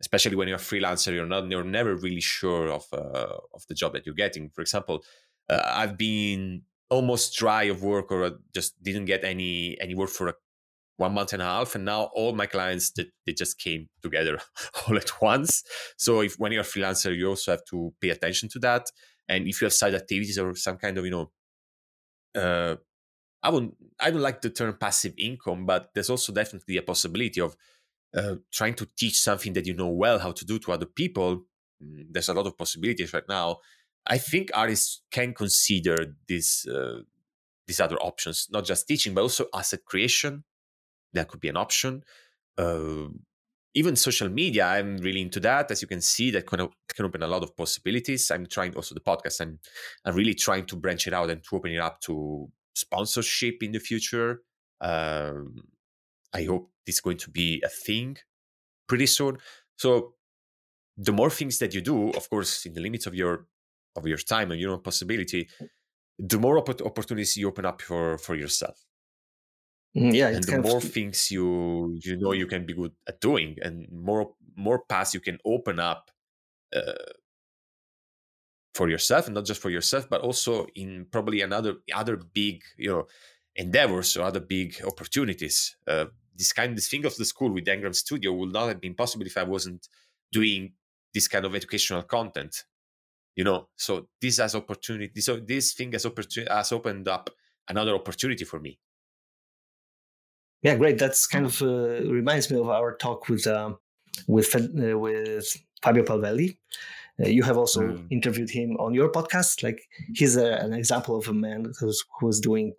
Especially 0.01 0.38
when 0.38 0.48
you're 0.48 0.57
a 0.57 0.62
freelancer, 0.62 1.13
you're 1.13 1.25
not, 1.25 1.50
you're 1.51 1.66
never 1.66 1.94
really 1.95 2.21
sure 2.21 2.71
of 2.71 2.86
uh, 2.94 3.36
of 3.54 3.68
the 3.68 3.74
job 3.74 3.92
that 3.94 4.06
you're 4.06 4.16
getting. 4.16 4.50
For 4.50 4.62
example, 4.62 5.04
uh, 5.50 5.62
I've 5.66 5.98
been 5.98 6.62
almost 6.89 7.36
dry 7.38 7.63
of 7.63 7.83
work, 7.83 8.10
or 8.10 8.39
just 8.54 8.81
didn't 8.81 9.06
get 9.06 9.25
any 9.25 9.77
any 9.81 9.95
work 9.95 10.10
for 10.10 10.30
a 10.30 10.36
one 11.00 11.13
month 11.13 11.34
and 11.34 11.42
a 11.42 11.46
half 11.46 11.75
and 11.75 11.86
now 11.86 12.10
all 12.13 12.34
my 12.34 12.46
clients 12.46 12.92
they, 12.92 13.06
they 13.25 13.34
just 13.34 13.57
came 13.60 13.88
together 14.01 14.40
all 14.88 14.98
at 14.98 15.22
once. 15.22 15.63
So 15.98 16.22
if 16.22 16.36
when 16.36 16.51
you're 16.51 16.62
a 16.62 16.66
freelancer 16.66 17.16
you 17.16 17.28
also 17.28 17.51
have 17.51 17.66
to 17.69 17.94
pay 18.01 18.10
attention 18.10 18.50
to 18.50 18.60
that. 18.60 18.86
And 19.28 19.48
if 19.48 19.62
you 19.62 19.66
have 19.66 19.74
side 19.74 19.96
activities 19.96 20.38
or 20.38 20.56
some 20.56 20.78
kind 20.78 20.98
of 20.98 21.06
you 21.06 21.12
know 21.12 21.31
uh, 22.36 22.75
i 23.42 23.50
wouldn't 23.50 23.75
i 24.00 24.12
don't 24.12 24.22
like 24.22 24.42
the 24.42 24.50
term 24.50 24.75
passive 24.80 25.13
income 25.18 25.66
but 25.66 25.90
there's 25.94 26.10
also 26.12 26.31
definitely 26.31 26.78
a 26.78 26.81
possibility 26.81 27.42
of 27.42 27.56
uh, 28.16 28.36
trying 28.52 28.74
to 28.75 28.88
teach 28.98 29.19
something 29.19 29.54
that 29.54 29.68
you 29.68 29.74
know 29.74 29.90
well 29.90 30.19
how 30.19 30.31
to 30.31 30.45
do 30.45 30.57
to 30.60 30.72
other 30.72 30.86
people. 30.86 31.44
Mm, 31.84 32.07
there's 32.10 32.30
a 32.30 32.34
lot 32.34 32.48
of 32.48 32.57
possibilities 32.57 33.13
right 33.13 33.28
now. 33.30 33.57
I 34.07 34.18
think 34.18 34.50
artists 34.54 35.04
can 35.12 35.34
consider 35.34 36.16
these 36.28 36.66
uh, 36.68 37.02
these 37.68 37.80
other 37.80 37.98
options 37.98 38.48
not 38.52 38.66
just 38.66 38.88
teaching 38.88 39.13
but 39.13 39.22
also 39.22 39.45
asset 39.54 39.86
creation 39.86 40.44
that 41.14 41.28
could 41.28 41.40
be 41.40 41.50
an 41.50 41.58
option. 41.58 42.04
Uh, 42.58 43.08
even 43.76 43.96
social 43.96 44.30
media 44.30 44.66
i'm 44.66 44.98
really 44.98 45.22
into 45.22 45.40
that. 45.40 45.72
As 45.72 45.82
you 45.82 45.88
can 45.88 46.02
see 46.02 46.32
that 46.32 46.48
can, 46.48 46.68
can 46.96 47.06
open 47.06 47.24
a 47.24 47.28
lot 47.28 47.44
of 47.44 47.56
possibilities. 47.56 48.32
I'm 48.32 48.46
trying 48.46 48.76
also 48.76 48.96
the 48.96 49.02
podcast. 49.02 49.40
And 49.40 49.60
i'm 50.06 50.16
really 50.16 50.34
trying 50.34 50.66
to 50.66 50.76
branch 50.76 51.08
it 51.08 51.14
out 51.14 51.30
and 51.30 51.44
to 51.44 51.56
open 51.56 51.72
it 51.72 51.80
up 51.80 52.02
to 52.02 52.50
sponsorship 52.76 53.62
in 53.62 53.72
the 53.72 53.80
future. 53.80 54.42
Um, 54.82 55.56
i 56.34 56.44
hope 56.44 56.72
this 56.86 56.96
is 56.96 57.02
going 57.02 57.18
to 57.18 57.30
be 57.30 57.62
a 57.66 57.70
thing 57.70 58.18
pretty 58.88 59.06
soon. 59.06 59.38
So 59.78 60.16
the 60.98 61.14
more 61.14 61.30
things 61.30 61.58
that 61.60 61.74
you 61.74 61.82
do 61.82 62.10
of 62.12 62.30
course 62.30 62.66
in 62.66 62.74
the 62.74 62.82
limits 62.82 63.08
of 63.08 63.16
your 63.16 63.48
of 63.96 64.06
your 64.06 64.18
time 64.18 64.52
and 64.52 64.60
your 64.60 64.74
own 64.74 64.82
possibility 64.82 65.50
the 66.20 66.38
more 66.38 66.58
opp- 66.58 66.82
opportunities 66.82 67.38
you 67.38 67.48
open 67.48 67.66
up 67.66 67.82
for 67.82 68.18
for 68.18 68.36
yourself 68.36 68.78
yeah, 69.94 70.28
and 70.28 70.44
the 70.44 70.62
more 70.62 70.78
of... 70.78 70.84
things 70.84 71.32
you 71.32 71.98
you 72.04 72.18
know 72.18 72.32
you 72.32 72.46
can 72.46 72.66
be 72.66 72.74
good 72.74 72.92
at 73.08 73.20
doing, 73.20 73.58
and 73.62 73.88
more 73.92 74.34
more 74.56 74.84
paths 74.86 75.14
you 75.14 75.20
can 75.20 75.40
open 75.46 75.80
up 75.80 76.12
uh, 76.76 76.94
for 78.76 78.90
yourself, 78.90 79.26
and 79.26 79.36
not 79.36 79.46
just 79.46 79.62
for 79.62 79.69
yourself, 79.69 80.08
but 80.10 80.22
also 80.22 80.68
in 80.76 81.08
probably 81.12 81.42
another 81.42 81.76
other 81.94 82.18
big 82.18 82.62
you 82.78 82.90
know 82.90 83.08
endeavors 83.56 84.16
or 84.16 84.24
other 84.24 84.40
big 84.40 84.80
opportunities. 84.86 85.76
Uh, 85.88 86.06
this 86.36 86.54
kind 86.54 86.78
this 86.78 86.88
thing 86.88 87.06
of 87.06 87.16
the 87.16 87.26
school 87.26 87.52
with 87.52 87.66
Engram 87.66 87.96
Studio 87.96 88.31
would 88.34 88.54
not 88.54 88.68
have 88.68 88.80
been 88.80 88.94
possible 88.94 89.26
if 89.26 89.38
I 89.38 89.44
wasn't 89.44 89.88
doing 90.31 90.74
this 91.14 91.28
kind 91.28 91.46
of 91.46 91.56
educational 91.56 92.04
content. 92.04 92.64
You 93.36 93.44
know, 93.44 93.69
so 93.76 94.08
this 94.22 94.38
has 94.38 94.54
opportunity. 94.54 95.19
So 95.22 95.38
this 95.38 95.74
thing 95.74 95.94
has 95.94 96.06
opportunity 96.06 96.52
has 96.52 96.72
opened 96.72 97.08
up 97.08 97.31
another 97.68 97.96
opportunity 97.96 98.46
for 98.46 98.60
me 98.60 98.80
yeah, 100.61 100.75
great. 100.75 100.97
That's 100.97 101.28
kind 101.28 101.45
of 101.45 101.61
uh, 101.61 102.01
reminds 102.09 102.51
me 102.51 102.59
of 102.59 102.69
our 102.69 102.95
talk 102.95 103.30
with 103.30 103.47
um, 103.47 103.78
with 104.28 104.56
uh, 104.56 104.97
with 104.97 105.56
Fabio 105.81 106.04
Palvelli. 106.04 106.57
Uh, 107.21 107.28
you 107.28 107.44
have 107.44 107.57
also 107.57 107.81
mm. 107.81 108.07
interviewed 108.11 108.49
him 108.49 108.78
on 108.78 108.94
your 108.94 109.11
podcast. 109.11 109.63
Like 109.63 109.81
he's 110.13 110.35
a, 110.35 110.54
an 110.54 110.73
example 110.73 111.18
of 111.18 111.28
a 111.28 111.33
man 111.33 111.71
who's 111.80 112.04
who 112.19 112.28
was 112.28 112.39
doing 112.39 112.73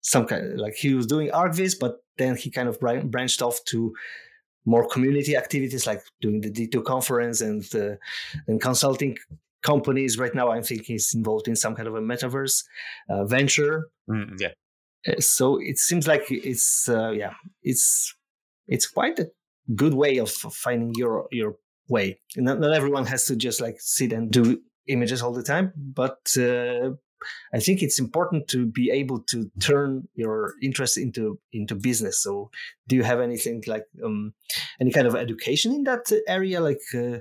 some 0.00 0.26
kind 0.26 0.52
of, 0.52 0.58
like 0.58 0.74
he 0.74 0.94
was 0.94 1.06
doing 1.06 1.30
ArchViz, 1.30 1.78
but 1.78 1.96
then 2.18 2.36
he 2.36 2.50
kind 2.50 2.68
of 2.68 2.78
branched 2.80 3.42
off 3.42 3.62
to 3.66 3.92
more 4.64 4.88
community 4.88 5.36
activities 5.36 5.86
like 5.86 6.02
doing 6.20 6.40
the 6.40 6.50
D2 6.50 6.84
conference 6.84 7.40
and 7.40 7.64
uh, 7.74 7.96
and 8.46 8.60
consulting 8.60 9.16
companies. 9.62 10.18
Right 10.18 10.34
now, 10.34 10.50
I 10.50 10.60
think 10.62 10.86
he's 10.86 11.14
involved 11.14 11.48
in 11.48 11.56
some 11.56 11.74
kind 11.74 11.88
of 11.88 11.94
a 11.94 12.00
metaverse 12.00 12.64
uh, 13.08 13.24
venture. 13.24 13.88
Mm, 14.08 14.40
yeah. 14.40 14.52
Uh, 15.06 15.20
so 15.20 15.58
it 15.60 15.78
seems 15.78 16.06
like 16.06 16.24
it's 16.30 16.88
uh, 16.88 17.10
yeah 17.10 17.34
it's 17.62 18.14
it's 18.68 18.88
quite 18.88 19.18
a 19.18 19.30
good 19.74 19.94
way 19.94 20.18
of 20.18 20.30
finding 20.30 20.92
your 20.96 21.26
your 21.30 21.56
way. 21.88 22.20
Not, 22.36 22.58
not 22.60 22.72
everyone 22.72 23.06
has 23.06 23.26
to 23.26 23.36
just 23.36 23.60
like 23.60 23.76
sit 23.78 24.12
and 24.12 24.30
do 24.30 24.60
images 24.88 25.22
all 25.22 25.32
the 25.32 25.42
time 25.42 25.72
but 25.76 26.18
uh, 26.38 26.90
i 27.52 27.58
think 27.58 27.82
it's 27.82 27.98
important 27.98 28.46
to 28.46 28.66
be 28.66 28.88
able 28.90 29.20
to 29.20 29.50
turn 29.60 30.06
your 30.14 30.54
interest 30.62 30.96
into 30.96 31.38
into 31.52 31.74
business. 31.74 32.22
So 32.22 32.50
do 32.86 32.96
you 32.96 33.02
have 33.02 33.20
anything 33.20 33.62
like 33.66 33.84
um, 34.04 34.32
any 34.80 34.92
kind 34.92 35.06
of 35.06 35.16
education 35.16 35.72
in 35.72 35.84
that 35.84 36.10
area? 36.28 36.60
Like 36.60 36.82
uh, 36.94 37.18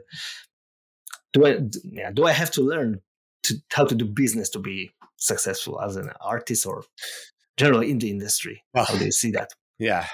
do 1.34 1.46
i 1.46 1.60
yeah, 1.84 2.12
do 2.12 2.26
i 2.26 2.32
have 2.32 2.52
to 2.52 2.62
learn 2.62 3.02
to 3.44 3.56
how 3.72 3.86
to 3.86 3.96
do 3.96 4.06
business 4.06 4.50
to 4.50 4.60
be 4.60 4.92
successful 5.18 5.82
as 5.82 5.96
an 5.96 6.10
artist 6.22 6.66
or 6.66 6.84
generally 7.58 7.92
in 7.92 8.00
the 8.00 8.10
industry. 8.10 8.64
Well, 8.74 8.86
How 8.86 8.98
do 8.98 9.06
you 9.06 9.12
see 9.12 9.32
that? 9.32 9.52
Yeah. 9.78 10.08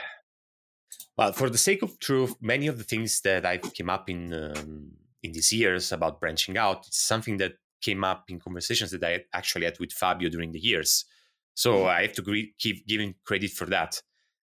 Well, 1.18 1.34
for 1.34 1.50
the 1.50 1.58
sake 1.58 1.82
of 1.82 2.00
truth, 2.00 2.36
many 2.42 2.68
of 2.68 2.78
the 2.78 2.84
things 2.84 3.22
that 3.22 3.46
I 3.46 3.58
came 3.58 3.90
up 3.90 4.10
in 4.10 4.34
um, 4.34 4.92
in 5.24 5.34
these 5.34 5.52
years 5.52 5.92
about 5.92 6.20
branching 6.20 6.58
out, 6.58 6.88
it's 6.88 7.02
something 7.02 7.38
that 7.38 7.54
came 7.82 8.04
up 8.04 8.26
in 8.30 8.40
conversations 8.40 8.92
that 8.92 9.04
I 9.04 9.26
actually 9.34 9.66
had 9.66 9.80
with 9.80 9.92
Fabio 9.92 10.30
during 10.30 10.52
the 10.52 10.60
years. 10.60 11.06
So 11.54 11.74
mm-hmm. 11.74 11.90
I 11.90 12.02
have 12.04 12.14
to 12.14 12.48
keep 12.58 12.88
giving 12.88 13.16
credit 13.26 13.52
for 13.52 13.66
that. 13.66 14.02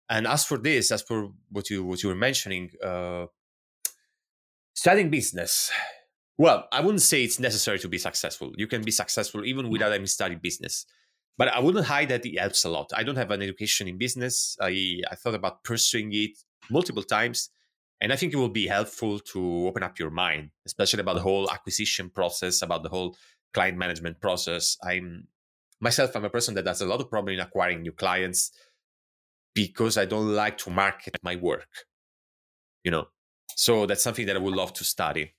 And 0.10 0.28
as 0.28 0.46
for 0.46 0.58
this, 0.58 0.92
as 0.92 1.02
for 1.02 1.30
what 1.50 1.70
you 1.70 1.84
what 1.84 2.04
you 2.04 2.10
were 2.10 2.16
mentioning, 2.16 2.72
uh, 2.84 3.28
studying 4.74 5.10
business. 5.10 5.72
Well, 6.38 6.68
I 6.72 6.82
wouldn't 6.82 7.02
say 7.02 7.24
it's 7.24 7.40
necessary 7.40 7.80
to 7.80 7.90
be 7.90 7.98
successful. 7.98 8.54
You 8.56 8.68
can 8.68 8.82
be 8.82 8.92
successful 8.92 9.46
even 9.46 9.70
without 9.70 9.92
having 9.92 10.08
studied 10.08 10.42
business. 10.42 10.86
But 11.38 11.50
I 11.50 11.60
wouldn't 11.60 11.86
hide 11.86 12.10
that 12.10 12.26
it 12.26 12.38
helps 12.38 12.66
a 12.66 12.70
lot. 12.70 12.92
I 12.94 13.04
don't 13.04 13.16
have 13.16 13.32
an 13.32 13.42
education 13.42 13.88
in 13.88 13.98
business. 13.98 14.58
I, 14.60 15.02
I 15.10 15.16
thought 15.16 15.36
about 15.36 15.64
pursuing 15.64 16.12
it 16.14 16.32
multiple 16.70 17.04
times. 17.04 17.50
And 18.02 18.14
I 18.14 18.16
think 18.16 18.34
it 18.34 18.38
will 18.38 18.50
be 18.50 18.68
helpful 18.68 19.20
to 19.20 19.68
open 19.68 19.84
up 19.84 20.00
your 20.00 20.10
mind, 20.10 20.52
especially 20.66 21.02
about 21.02 21.16
the 21.16 21.22
whole 21.22 21.50
acquisition 21.52 22.10
process, 22.10 22.62
about 22.62 22.84
the 22.84 22.90
whole 22.90 23.18
client 23.54 23.78
management 23.78 24.22
process. 24.22 24.78
I'm 24.84 25.28
myself, 25.82 26.16
I'm 26.16 26.26
a 26.26 26.30
person 26.30 26.56
that 26.56 26.68
has 26.68 26.82
a 26.82 26.86
lot 26.86 27.02
of 27.02 27.10
problem 27.10 27.34
in 27.34 27.40
acquiring 27.40 27.82
new 27.82 27.92
clients 27.92 28.52
because 29.54 29.98
I 29.98 30.06
don't 30.06 30.34
like 30.34 30.58
to 30.60 30.70
market 30.70 31.18
my 31.24 31.36
work. 31.36 31.68
You 32.84 32.92
know, 32.92 33.08
so 33.56 33.86
that's 33.86 34.04
something 34.04 34.26
that 34.28 34.36
I 34.36 34.40
would 34.40 34.56
love 34.56 34.74
to 34.74 34.84
study 34.84 35.34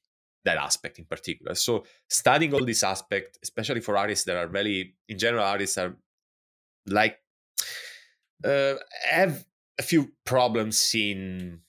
that 0.45 0.57
aspect 0.57 0.99
in 0.99 1.05
particular. 1.05 1.55
So 1.55 1.85
studying 2.09 2.55
all 2.55 2.65
these 2.65 2.83
aspects, 2.83 3.39
especially 3.43 3.81
for 3.81 3.97
artists 3.97 4.25
that 4.25 4.37
are 4.37 4.49
really, 4.49 4.95
in 5.09 5.19
general, 5.19 5.45
artists 5.45 5.77
are 5.79 5.97
like 6.87 7.19
uh, 8.45 8.75
have 9.09 9.45
a 9.79 9.83
few 9.83 10.13
problems 10.25 10.95
in 10.95 11.61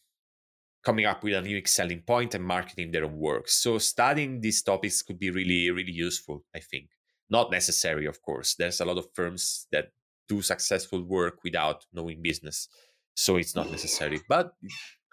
coming 0.83 1.05
up 1.05 1.23
with 1.23 1.33
a 1.33 1.47
unique 1.47 1.67
selling 1.67 2.01
point 2.01 2.33
and 2.33 2.43
marketing 2.43 2.91
their 2.91 3.05
own 3.05 3.17
work. 3.17 3.47
So 3.47 3.77
studying 3.77 4.41
these 4.41 4.61
topics 4.61 5.01
could 5.01 5.19
be 5.19 5.29
really, 5.29 5.69
really 5.69 5.91
useful, 5.91 6.43
I 6.55 6.59
think. 6.59 6.89
Not 7.29 7.51
necessary, 7.51 8.05
of 8.07 8.21
course. 8.21 8.55
There's 8.55 8.81
a 8.81 8.85
lot 8.85 8.97
of 8.97 9.07
firms 9.13 9.67
that 9.71 9.91
do 10.27 10.41
successful 10.41 11.03
work 11.03 11.43
without 11.43 11.85
knowing 11.93 12.21
business. 12.21 12.67
So 13.15 13.35
it's 13.35 13.55
not 13.55 13.69
necessary, 13.69 14.21
but 14.27 14.53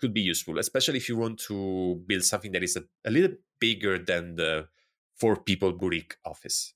could 0.00 0.14
be 0.14 0.20
useful, 0.20 0.58
especially 0.58 0.96
if 0.96 1.08
you 1.08 1.16
want 1.16 1.38
to 1.40 2.00
build 2.06 2.22
something 2.22 2.52
that 2.52 2.62
is 2.62 2.76
a, 2.76 2.84
a 3.04 3.10
little 3.10 3.36
bigger 3.60 3.98
than 3.98 4.36
the 4.36 4.68
four 5.16 5.36
people 5.36 5.72
boutique 5.72 6.16
office. 6.24 6.74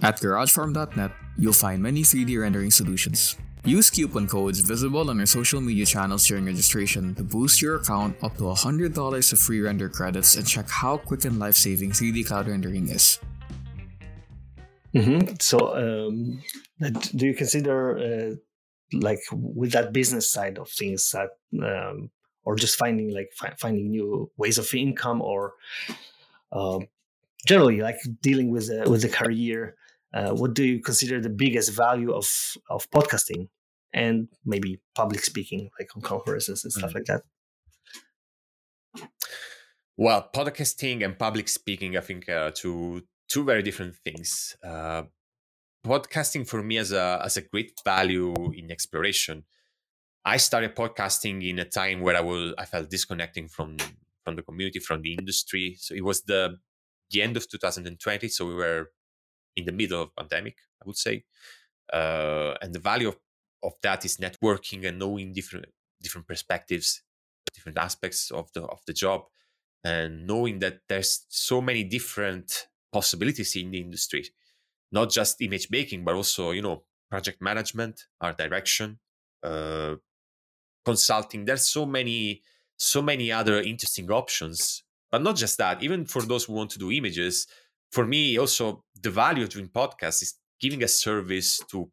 At 0.00 0.20
garagefarm.net, 0.20 1.12
you'll 1.38 1.52
find 1.52 1.82
many 1.82 2.02
3D 2.02 2.40
rendering 2.40 2.70
solutions 2.70 3.36
Use 3.64 3.90
coupon 3.90 4.26
codes 4.26 4.60
visible 4.60 5.10
on 5.10 5.20
our 5.20 5.26
social 5.26 5.60
media 5.60 5.84
channels 5.84 6.26
during 6.26 6.46
registration 6.46 7.14
to 7.16 7.24
boost 7.24 7.60
your 7.60 7.76
account 7.76 8.16
up 8.22 8.36
to 8.36 8.44
$100 8.44 9.32
of 9.32 9.38
free 9.38 9.60
render 9.60 9.88
credits 9.88 10.36
and 10.36 10.46
check 10.46 10.68
how 10.70 10.96
quick 10.96 11.24
and 11.24 11.38
life 11.38 11.56
saving 11.56 11.90
3D 11.90 12.26
cloud 12.26 12.48
rendering 12.48 12.88
is. 12.88 13.18
Mm-hmm. 14.94 15.34
So, 15.40 15.76
um, 15.76 16.40
do 17.14 17.26
you 17.26 17.34
consider, 17.34 17.98
uh, 17.98 18.34
like, 18.96 19.20
with 19.32 19.72
that 19.72 19.92
business 19.92 20.30
side 20.30 20.56
of 20.56 20.70
things, 20.70 21.12
that, 21.12 21.28
um, 21.62 22.10
or 22.48 22.56
just 22.56 22.78
finding 22.78 23.12
like 23.12 23.30
fi- 23.34 23.52
finding 23.58 23.90
new 23.90 24.30
ways 24.38 24.56
of 24.56 24.72
income, 24.72 25.20
or 25.20 25.52
uh, 26.50 26.78
generally 27.46 27.82
like 27.82 27.98
dealing 28.22 28.50
with 28.50 28.70
uh, 28.70 28.90
with 28.90 29.02
the 29.02 29.08
career? 29.10 29.76
Uh, 30.14 30.30
what 30.30 30.54
do 30.54 30.64
you 30.64 30.80
consider 30.80 31.20
the 31.20 31.28
biggest 31.44 31.76
value 31.76 32.10
of 32.10 32.26
of 32.70 32.88
podcasting 32.90 33.48
and 33.92 34.28
maybe 34.46 34.80
public 34.94 35.22
speaking, 35.22 35.68
like 35.78 35.94
on 35.94 36.00
conferences 36.00 36.64
and 36.64 36.72
stuff 36.72 36.94
mm-hmm. 36.94 36.98
like 36.98 37.08
that? 37.10 37.22
Well, 39.98 40.30
podcasting 40.32 41.04
and 41.04 41.18
public 41.18 41.48
speaking, 41.50 41.98
I 41.98 42.00
think, 42.00 42.30
are 42.30 42.50
two 42.50 43.02
two 43.28 43.44
very 43.44 43.62
different 43.62 43.96
things. 43.96 44.56
Uh, 44.64 45.02
podcasting 45.84 46.48
for 46.48 46.62
me 46.62 46.78
as 46.78 46.92
a 46.92 47.20
as 47.22 47.36
a 47.36 47.42
great 47.42 47.72
value 47.84 48.32
in 48.56 48.70
exploration. 48.70 49.44
I 50.24 50.36
started 50.36 50.76
podcasting 50.76 51.48
in 51.48 51.58
a 51.58 51.64
time 51.64 52.00
where 52.00 52.16
I 52.16 52.20
was 52.20 52.54
I 52.58 52.64
felt 52.64 52.90
disconnecting 52.90 53.48
from 53.48 53.76
from 54.24 54.36
the 54.36 54.42
community, 54.42 54.78
from 54.78 55.02
the 55.02 55.14
industry. 55.14 55.76
So 55.78 55.94
it 55.94 56.04
was 56.04 56.22
the 56.22 56.58
the 57.10 57.22
end 57.22 57.36
of 57.36 57.48
2020. 57.48 58.28
So 58.28 58.46
we 58.46 58.54
were 58.54 58.90
in 59.56 59.64
the 59.64 59.72
middle 59.72 60.02
of 60.02 60.14
pandemic, 60.16 60.56
I 60.82 60.86
would 60.86 60.96
say. 60.96 61.24
Uh, 61.92 62.54
and 62.60 62.74
the 62.74 62.78
value 62.78 63.08
of, 63.08 63.16
of 63.62 63.72
that 63.82 64.04
is 64.04 64.18
networking 64.18 64.86
and 64.86 64.98
knowing 64.98 65.32
different 65.32 65.66
different 66.02 66.26
perspectives, 66.28 67.02
different 67.54 67.78
aspects 67.78 68.30
of 68.30 68.52
the 68.52 68.62
of 68.62 68.80
the 68.86 68.92
job, 68.92 69.22
and 69.84 70.26
knowing 70.26 70.58
that 70.58 70.80
there's 70.88 71.24
so 71.28 71.60
many 71.60 71.84
different 71.84 72.68
possibilities 72.92 73.56
in 73.56 73.70
the 73.70 73.80
industry, 73.80 74.24
not 74.92 75.10
just 75.10 75.40
image 75.40 75.68
making, 75.70 76.04
but 76.04 76.14
also 76.14 76.50
you 76.50 76.62
know 76.62 76.84
project 77.10 77.40
management, 77.40 78.04
art 78.20 78.36
direction, 78.36 78.98
uh, 79.42 79.94
consulting. 80.90 81.44
There's 81.44 81.66
so 81.78 81.84
many 81.86 82.42
so 82.78 83.02
many 83.02 83.32
other 83.32 83.60
interesting 83.60 84.10
options. 84.10 84.84
But 85.10 85.22
not 85.22 85.36
just 85.36 85.58
that, 85.58 85.82
even 85.82 86.04
for 86.04 86.22
those 86.22 86.44
who 86.44 86.52
want 86.52 86.70
to 86.72 86.78
do 86.78 86.92
images, 86.92 87.46
for 87.90 88.06
me 88.06 88.38
also 88.38 88.84
the 89.02 89.10
value 89.10 89.44
of 89.44 89.50
doing 89.50 89.68
podcasts 89.68 90.22
is 90.22 90.34
giving 90.60 90.82
a 90.82 90.88
service 90.88 91.50
to 91.70 91.90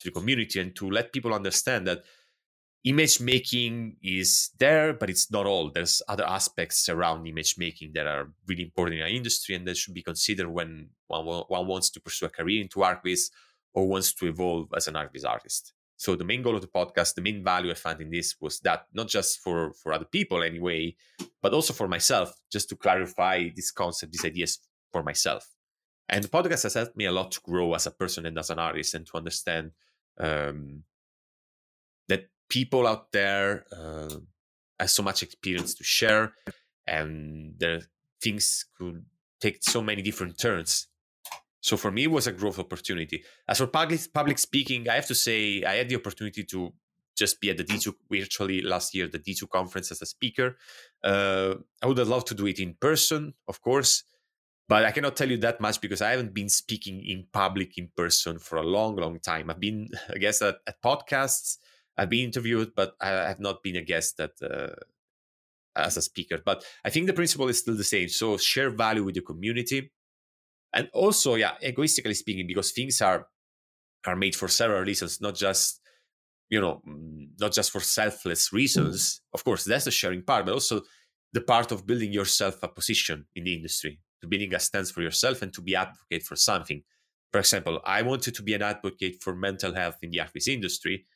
to 0.00 0.04
the 0.08 0.10
community 0.18 0.60
and 0.60 0.74
to 0.76 0.90
let 0.90 1.12
people 1.12 1.32
understand 1.34 1.86
that 1.86 2.00
image 2.84 3.20
making 3.20 3.96
is 4.02 4.50
there 4.58 4.92
but 4.92 5.08
it's 5.12 5.30
not 5.30 5.46
all 5.46 5.70
there's 5.70 6.02
other 6.08 6.26
aspects 6.38 6.88
around 6.88 7.26
image 7.26 7.54
making 7.58 7.92
that 7.94 8.06
are 8.06 8.24
really 8.48 8.62
important 8.62 8.96
in 8.98 9.02
our 9.02 9.16
industry 9.20 9.54
and 9.54 9.66
that 9.66 9.76
should 9.76 9.94
be 9.94 10.02
considered 10.02 10.48
when 10.48 10.88
one, 11.08 11.24
one 11.24 11.66
wants 11.66 11.90
to 11.90 12.00
pursue 12.00 12.26
a 12.26 12.28
career 12.38 12.60
into 12.60 12.80
ArchViz 12.80 13.30
or 13.74 13.88
wants 13.88 14.12
to 14.14 14.26
evolve 14.26 14.68
as 14.76 14.86
an 14.88 14.94
ArchViz 14.94 15.24
artist 15.26 15.72
so 15.96 16.16
the 16.16 16.24
main 16.24 16.42
goal 16.42 16.56
of 16.56 16.60
the 16.60 16.66
podcast 16.66 17.14
the 17.14 17.22
main 17.22 17.42
value 17.42 17.70
i 17.70 17.74
found 17.74 18.00
in 18.00 18.10
this 18.10 18.34
was 18.40 18.60
that 18.60 18.86
not 18.92 19.08
just 19.08 19.40
for 19.40 19.72
for 19.74 19.92
other 19.92 20.04
people 20.04 20.42
anyway 20.42 20.94
but 21.40 21.54
also 21.54 21.72
for 21.72 21.88
myself 21.88 22.32
just 22.50 22.68
to 22.68 22.76
clarify 22.76 23.48
this 23.54 23.70
concept 23.70 24.12
these 24.12 24.24
ideas 24.24 24.58
for 24.94 25.02
myself. 25.02 25.50
And 26.08 26.22
the 26.22 26.28
podcast 26.28 26.62
has 26.62 26.74
helped 26.74 26.96
me 26.96 27.06
a 27.06 27.12
lot 27.12 27.32
to 27.32 27.40
grow 27.40 27.74
as 27.74 27.86
a 27.86 27.90
person 27.90 28.26
and 28.26 28.38
as 28.38 28.50
an 28.50 28.60
artist 28.60 28.94
and 28.94 29.04
to 29.06 29.16
understand 29.16 29.72
um, 30.18 30.84
that 32.08 32.28
people 32.48 32.86
out 32.86 33.10
there 33.10 33.64
uh, 33.76 34.16
have 34.78 34.90
so 34.90 35.02
much 35.02 35.22
experience 35.22 35.74
to 35.74 35.84
share 35.84 36.34
and 36.86 37.54
their 37.58 37.80
things 38.22 38.66
could 38.78 39.04
take 39.40 39.64
so 39.64 39.82
many 39.82 40.02
different 40.02 40.38
turns. 40.38 40.86
So 41.64 41.78
for 41.78 41.90
me, 41.90 42.02
it 42.04 42.10
was 42.10 42.26
a 42.26 42.32
growth 42.32 42.58
opportunity. 42.58 43.24
As 43.48 43.56
for 43.56 43.66
public, 43.66 44.00
public 44.12 44.38
speaking, 44.38 44.86
I 44.86 44.96
have 44.96 45.06
to 45.06 45.14
say 45.14 45.64
I 45.64 45.76
had 45.76 45.88
the 45.88 45.96
opportunity 45.96 46.44
to 46.44 46.74
just 47.16 47.40
be 47.40 47.48
at 47.48 47.56
the 47.56 47.64
D2 47.64 47.94
virtually 48.10 48.60
last 48.60 48.94
year, 48.94 49.08
the 49.08 49.18
D2 49.18 49.48
conference 49.48 49.90
as 49.90 50.02
a 50.02 50.06
speaker. 50.06 50.58
Uh, 51.02 51.54
I 51.82 51.86
would 51.86 51.96
have 51.96 52.08
loved 52.08 52.26
to 52.26 52.34
do 52.34 52.46
it 52.46 52.58
in 52.58 52.74
person, 52.78 53.32
of 53.48 53.62
course, 53.62 54.04
but 54.68 54.84
I 54.84 54.90
cannot 54.90 55.16
tell 55.16 55.30
you 55.30 55.38
that 55.38 55.58
much 55.58 55.80
because 55.80 56.02
I 56.02 56.10
haven't 56.10 56.34
been 56.34 56.50
speaking 56.50 57.02
in 57.02 57.28
public 57.32 57.78
in 57.78 57.88
person 57.96 58.38
for 58.38 58.56
a 58.56 58.62
long, 58.62 58.96
long 58.96 59.18
time. 59.18 59.48
I've 59.48 59.58
been 59.58 59.88
a 60.10 60.18
guest 60.18 60.42
at, 60.42 60.56
at 60.66 60.82
podcasts, 60.82 61.56
I've 61.96 62.10
been 62.10 62.26
interviewed, 62.26 62.74
but 62.76 62.92
I 63.00 63.08
have 63.08 63.40
not 63.40 63.62
been 63.62 63.76
a 63.76 63.82
guest 63.82 64.20
at 64.20 64.32
uh, 64.42 64.74
as 65.74 65.96
a 65.96 66.02
speaker. 66.02 66.42
But 66.44 66.62
I 66.84 66.90
think 66.90 67.06
the 67.06 67.14
principle 67.14 67.48
is 67.48 67.58
still 67.58 67.76
the 67.76 67.84
same. 67.84 68.10
So 68.10 68.36
share 68.36 68.68
value 68.68 69.04
with 69.04 69.14
the 69.14 69.22
community, 69.22 69.92
and 70.74 70.88
also, 70.92 71.36
yeah, 71.36 71.54
egoistically 71.62 72.14
speaking, 72.14 72.46
because 72.46 72.72
things 72.72 73.00
are 73.00 73.26
are 74.06 74.16
made 74.16 74.36
for 74.36 74.48
several 74.48 74.82
reasons, 74.82 75.20
not 75.20 75.34
just 75.34 75.80
you 76.50 76.60
know, 76.60 76.82
mm, 76.86 77.28
not 77.40 77.52
just 77.52 77.70
for 77.70 77.80
selfless 77.80 78.52
reasons. 78.52 79.22
Of 79.32 79.44
course, 79.44 79.64
that's 79.64 79.86
the 79.86 79.90
sharing 79.90 80.22
part, 80.22 80.46
but 80.46 80.54
also 80.54 80.82
the 81.32 81.40
part 81.40 81.72
of 81.72 81.86
building 81.86 82.12
yourself 82.12 82.62
a 82.62 82.68
position 82.68 83.26
in 83.34 83.44
the 83.44 83.54
industry 83.54 84.00
to 84.20 84.28
building 84.28 84.54
a 84.54 84.60
stance 84.60 84.90
for 84.90 85.02
yourself 85.02 85.42
and 85.42 85.52
to 85.54 85.60
be 85.60 85.74
advocate 85.74 86.22
for 86.22 86.36
something. 86.36 86.82
For 87.32 87.40
example, 87.40 87.80
I 87.84 88.02
wanted 88.02 88.34
to 88.36 88.42
be 88.42 88.54
an 88.54 88.62
advocate 88.62 89.16
for 89.20 89.34
mental 89.34 89.74
health 89.74 89.98
in 90.02 90.10
the 90.10 90.18
ArchViz 90.18 90.48
industry. 90.48 91.06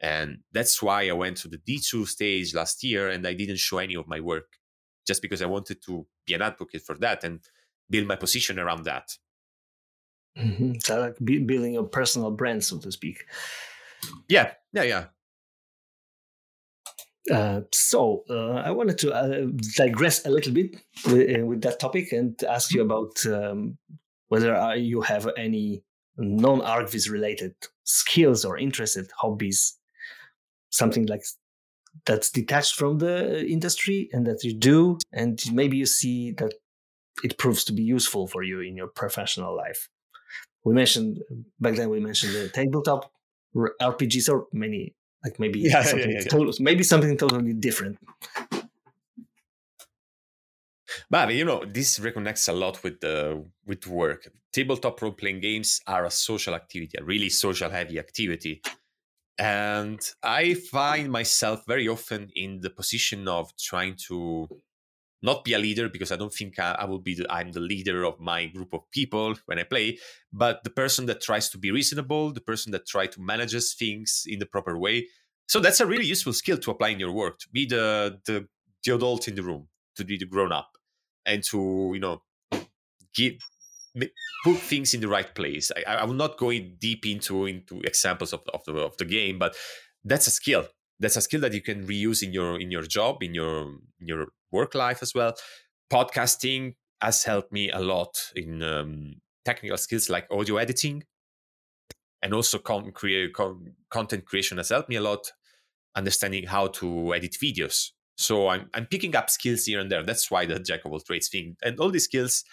And 0.00 0.38
that's 0.52 0.82
why 0.82 1.08
I 1.08 1.12
went 1.12 1.36
to 1.38 1.48
the 1.48 1.58
D2 1.58 2.06
stage 2.06 2.54
last 2.54 2.82
year 2.82 3.10
and 3.10 3.26
I 3.26 3.34
didn't 3.34 3.58
show 3.58 3.78
any 3.78 3.94
of 3.94 4.08
my 4.08 4.20
work 4.20 4.46
just 5.06 5.20
because 5.20 5.42
I 5.42 5.46
wanted 5.46 5.82
to 5.84 6.06
be 6.26 6.34
an 6.34 6.42
advocate 6.42 6.82
for 6.82 6.96
that 6.98 7.24
and 7.24 7.40
build 7.90 8.06
my 8.06 8.16
position 8.16 8.58
around 8.58 8.84
that. 8.84 9.10
Mm-hmm. 10.38 10.74
So, 10.80 11.00
like 11.00 11.16
building 11.20 11.76
a 11.76 11.84
personal 11.84 12.30
brand, 12.30 12.64
so 12.64 12.78
to 12.78 12.92
speak. 12.92 13.24
Yeah, 14.28 14.52
yeah, 14.72 14.82
yeah. 14.82 15.04
Uh, 17.32 17.62
so 17.72 18.22
uh, 18.30 18.62
I 18.64 18.70
wanted 18.70 18.98
to 18.98 19.12
uh, 19.12 19.46
digress 19.76 20.24
a 20.26 20.30
little 20.30 20.52
bit 20.52 20.76
with, 21.06 21.36
uh, 21.36 21.44
with, 21.44 21.62
that 21.62 21.80
topic 21.80 22.12
and 22.12 22.40
ask 22.44 22.72
you 22.72 22.82
about 22.82 23.24
um, 23.26 23.78
whether 24.28 24.54
uh, 24.54 24.74
you 24.74 25.00
have 25.00 25.28
any 25.36 25.82
non-ArchViz 26.16 27.10
related 27.10 27.54
skills 27.82 28.44
or 28.44 28.56
interested 28.56 29.10
hobbies, 29.18 29.76
something 30.70 31.06
like 31.06 31.24
that's 32.04 32.30
detached 32.30 32.76
from 32.76 32.98
the 32.98 33.44
industry 33.46 34.08
and 34.12 34.26
that 34.26 34.44
you 34.44 34.52
do 34.52 34.98
and 35.12 35.42
maybe 35.52 35.78
you 35.78 35.86
see 35.86 36.32
that 36.32 36.52
it 37.24 37.38
proves 37.38 37.64
to 37.64 37.72
be 37.72 37.82
useful 37.82 38.26
for 38.26 38.42
you 38.42 38.60
in 38.60 38.76
your 38.76 38.88
professional 38.88 39.54
life 39.56 39.88
we 40.64 40.74
mentioned 40.74 41.22
back 41.60 41.74
then 41.74 41.90
we 41.90 42.00
mentioned 42.00 42.32
the 42.34 42.48
tabletop 42.48 43.12
rpgs 43.54 44.28
or 44.32 44.46
many 44.52 44.94
like 45.24 45.38
maybe 45.38 45.60
Yeah, 45.60 45.70
yeah, 45.78 45.82
something 45.82 46.10
yeah, 46.10 46.20
yeah. 46.22 46.28
total- 46.28 46.52
maybe 46.60 46.82
something 46.82 47.16
totally 47.16 47.52
different 47.54 47.98
But 51.10 51.34
you 51.34 51.44
know, 51.44 51.64
this 51.64 51.98
reconnects 51.98 52.48
a 52.48 52.52
lot 52.52 52.82
with 52.82 53.00
the 53.00 53.44
with 53.64 53.86
work. 53.86 54.28
Tabletop 54.52 55.00
role 55.02 55.12
playing 55.12 55.40
games 55.40 55.80
are 55.86 56.04
a 56.04 56.10
social 56.10 56.54
activity, 56.54 56.96
a 56.98 57.04
really 57.04 57.28
social 57.28 57.70
heavy 57.70 57.98
activity. 57.98 58.62
And 59.38 60.00
I 60.22 60.54
find 60.54 61.12
myself 61.12 61.64
very 61.66 61.88
often 61.88 62.30
in 62.36 62.60
the 62.60 62.70
position 62.70 63.28
of 63.28 63.52
trying 63.58 63.96
to 64.08 64.48
not 65.22 65.44
be 65.44 65.54
a 65.54 65.58
leader 65.58 65.88
because 65.88 66.12
I 66.12 66.16
don't 66.16 66.32
think 66.32 66.58
I, 66.58 66.76
I 66.78 66.84
will 66.84 66.98
be 66.98 67.14
the, 67.14 67.26
I'm 67.32 67.52
the 67.52 67.60
leader 67.60 68.04
of 68.04 68.20
my 68.20 68.46
group 68.46 68.72
of 68.72 68.90
people 68.90 69.34
when 69.46 69.58
I 69.58 69.64
play, 69.64 69.98
but 70.32 70.62
the 70.64 70.70
person 70.70 71.06
that 71.06 71.20
tries 71.20 71.48
to 71.50 71.58
be 71.58 71.70
reasonable, 71.70 72.32
the 72.32 72.40
person 72.40 72.72
that 72.72 72.86
try 72.86 73.06
to 73.06 73.20
manages 73.20 73.74
things 73.74 74.24
in 74.26 74.38
the 74.38 74.46
proper 74.46 74.78
way. 74.78 75.08
So 75.48 75.60
that's 75.60 75.80
a 75.80 75.86
really 75.86 76.04
useful 76.04 76.32
skill 76.32 76.58
to 76.58 76.70
apply 76.70 76.88
in 76.88 77.00
your 77.00 77.12
work, 77.12 77.38
to 77.40 77.48
be 77.50 77.66
the 77.66 78.20
the, 78.26 78.46
the 78.84 78.94
adult 78.94 79.28
in 79.28 79.34
the 79.34 79.42
room, 79.42 79.68
to 79.96 80.04
be 80.04 80.16
the 80.16 80.26
grown 80.26 80.52
up, 80.52 80.70
and 81.24 81.42
to 81.44 81.92
you 81.94 82.00
know 82.00 82.22
give 83.14 83.34
put 84.44 84.58
things 84.58 84.92
in 84.92 85.00
the 85.00 85.08
right 85.08 85.34
place. 85.34 85.72
I, 85.86 85.96
I 85.96 86.04
will 86.04 86.14
not 86.14 86.36
go 86.36 86.50
in 86.50 86.76
deep 86.78 87.06
into 87.06 87.46
into 87.46 87.80
examples 87.80 88.32
of, 88.32 88.42
of 88.52 88.64
the 88.64 88.74
of 88.74 88.96
the 88.96 89.04
game, 89.04 89.38
but 89.38 89.56
that's 90.04 90.26
a 90.26 90.30
skill. 90.30 90.66
That's 90.98 91.16
a 91.16 91.20
skill 91.20 91.40
that 91.42 91.52
you 91.52 91.62
can 91.62 91.86
reuse 91.86 92.22
in 92.22 92.32
your 92.32 92.60
in 92.60 92.70
your 92.70 92.82
job, 92.82 93.22
in 93.22 93.34
your 93.34 93.62
in 94.00 94.08
your 94.08 94.28
work 94.50 94.74
life 94.74 95.02
as 95.02 95.14
well. 95.14 95.34
Podcasting 95.92 96.74
has 97.00 97.24
helped 97.24 97.52
me 97.52 97.70
a 97.70 97.80
lot 97.80 98.32
in 98.34 98.62
um, 98.62 99.14
technical 99.44 99.76
skills 99.76 100.08
like 100.08 100.26
audio 100.30 100.56
editing, 100.56 101.04
and 102.22 102.32
also 102.32 102.58
con- 102.58 102.92
create, 102.92 103.34
con- 103.34 103.74
content 103.90 104.24
creation 104.24 104.56
has 104.56 104.70
helped 104.70 104.88
me 104.88 104.96
a 104.96 105.02
lot. 105.02 105.32
Understanding 105.94 106.44
how 106.46 106.66
to 106.66 107.14
edit 107.14 107.36
videos. 107.42 107.90
So 108.16 108.48
I'm 108.48 108.70
I'm 108.74 108.86
picking 108.86 109.14
up 109.16 109.30
skills 109.30 109.64
here 109.64 109.80
and 109.80 109.90
there. 109.90 110.02
That's 110.02 110.30
why 110.30 110.46
the 110.46 110.58
jack 110.58 110.84
of 110.84 110.92
all 110.92 111.00
trades 111.00 111.28
thing 111.28 111.56
and 111.62 111.78
all 111.78 111.90
these 111.90 112.04
skills 112.04 112.44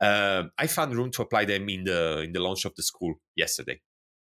uh, 0.00 0.44
I 0.58 0.66
found 0.66 0.94
room 0.94 1.10
to 1.12 1.22
apply 1.22 1.46
them 1.46 1.68
in 1.68 1.84
the 1.84 2.20
in 2.20 2.32
the 2.32 2.40
launch 2.40 2.64
of 2.64 2.74
the 2.74 2.82
school 2.82 3.14
yesterday 3.34 3.80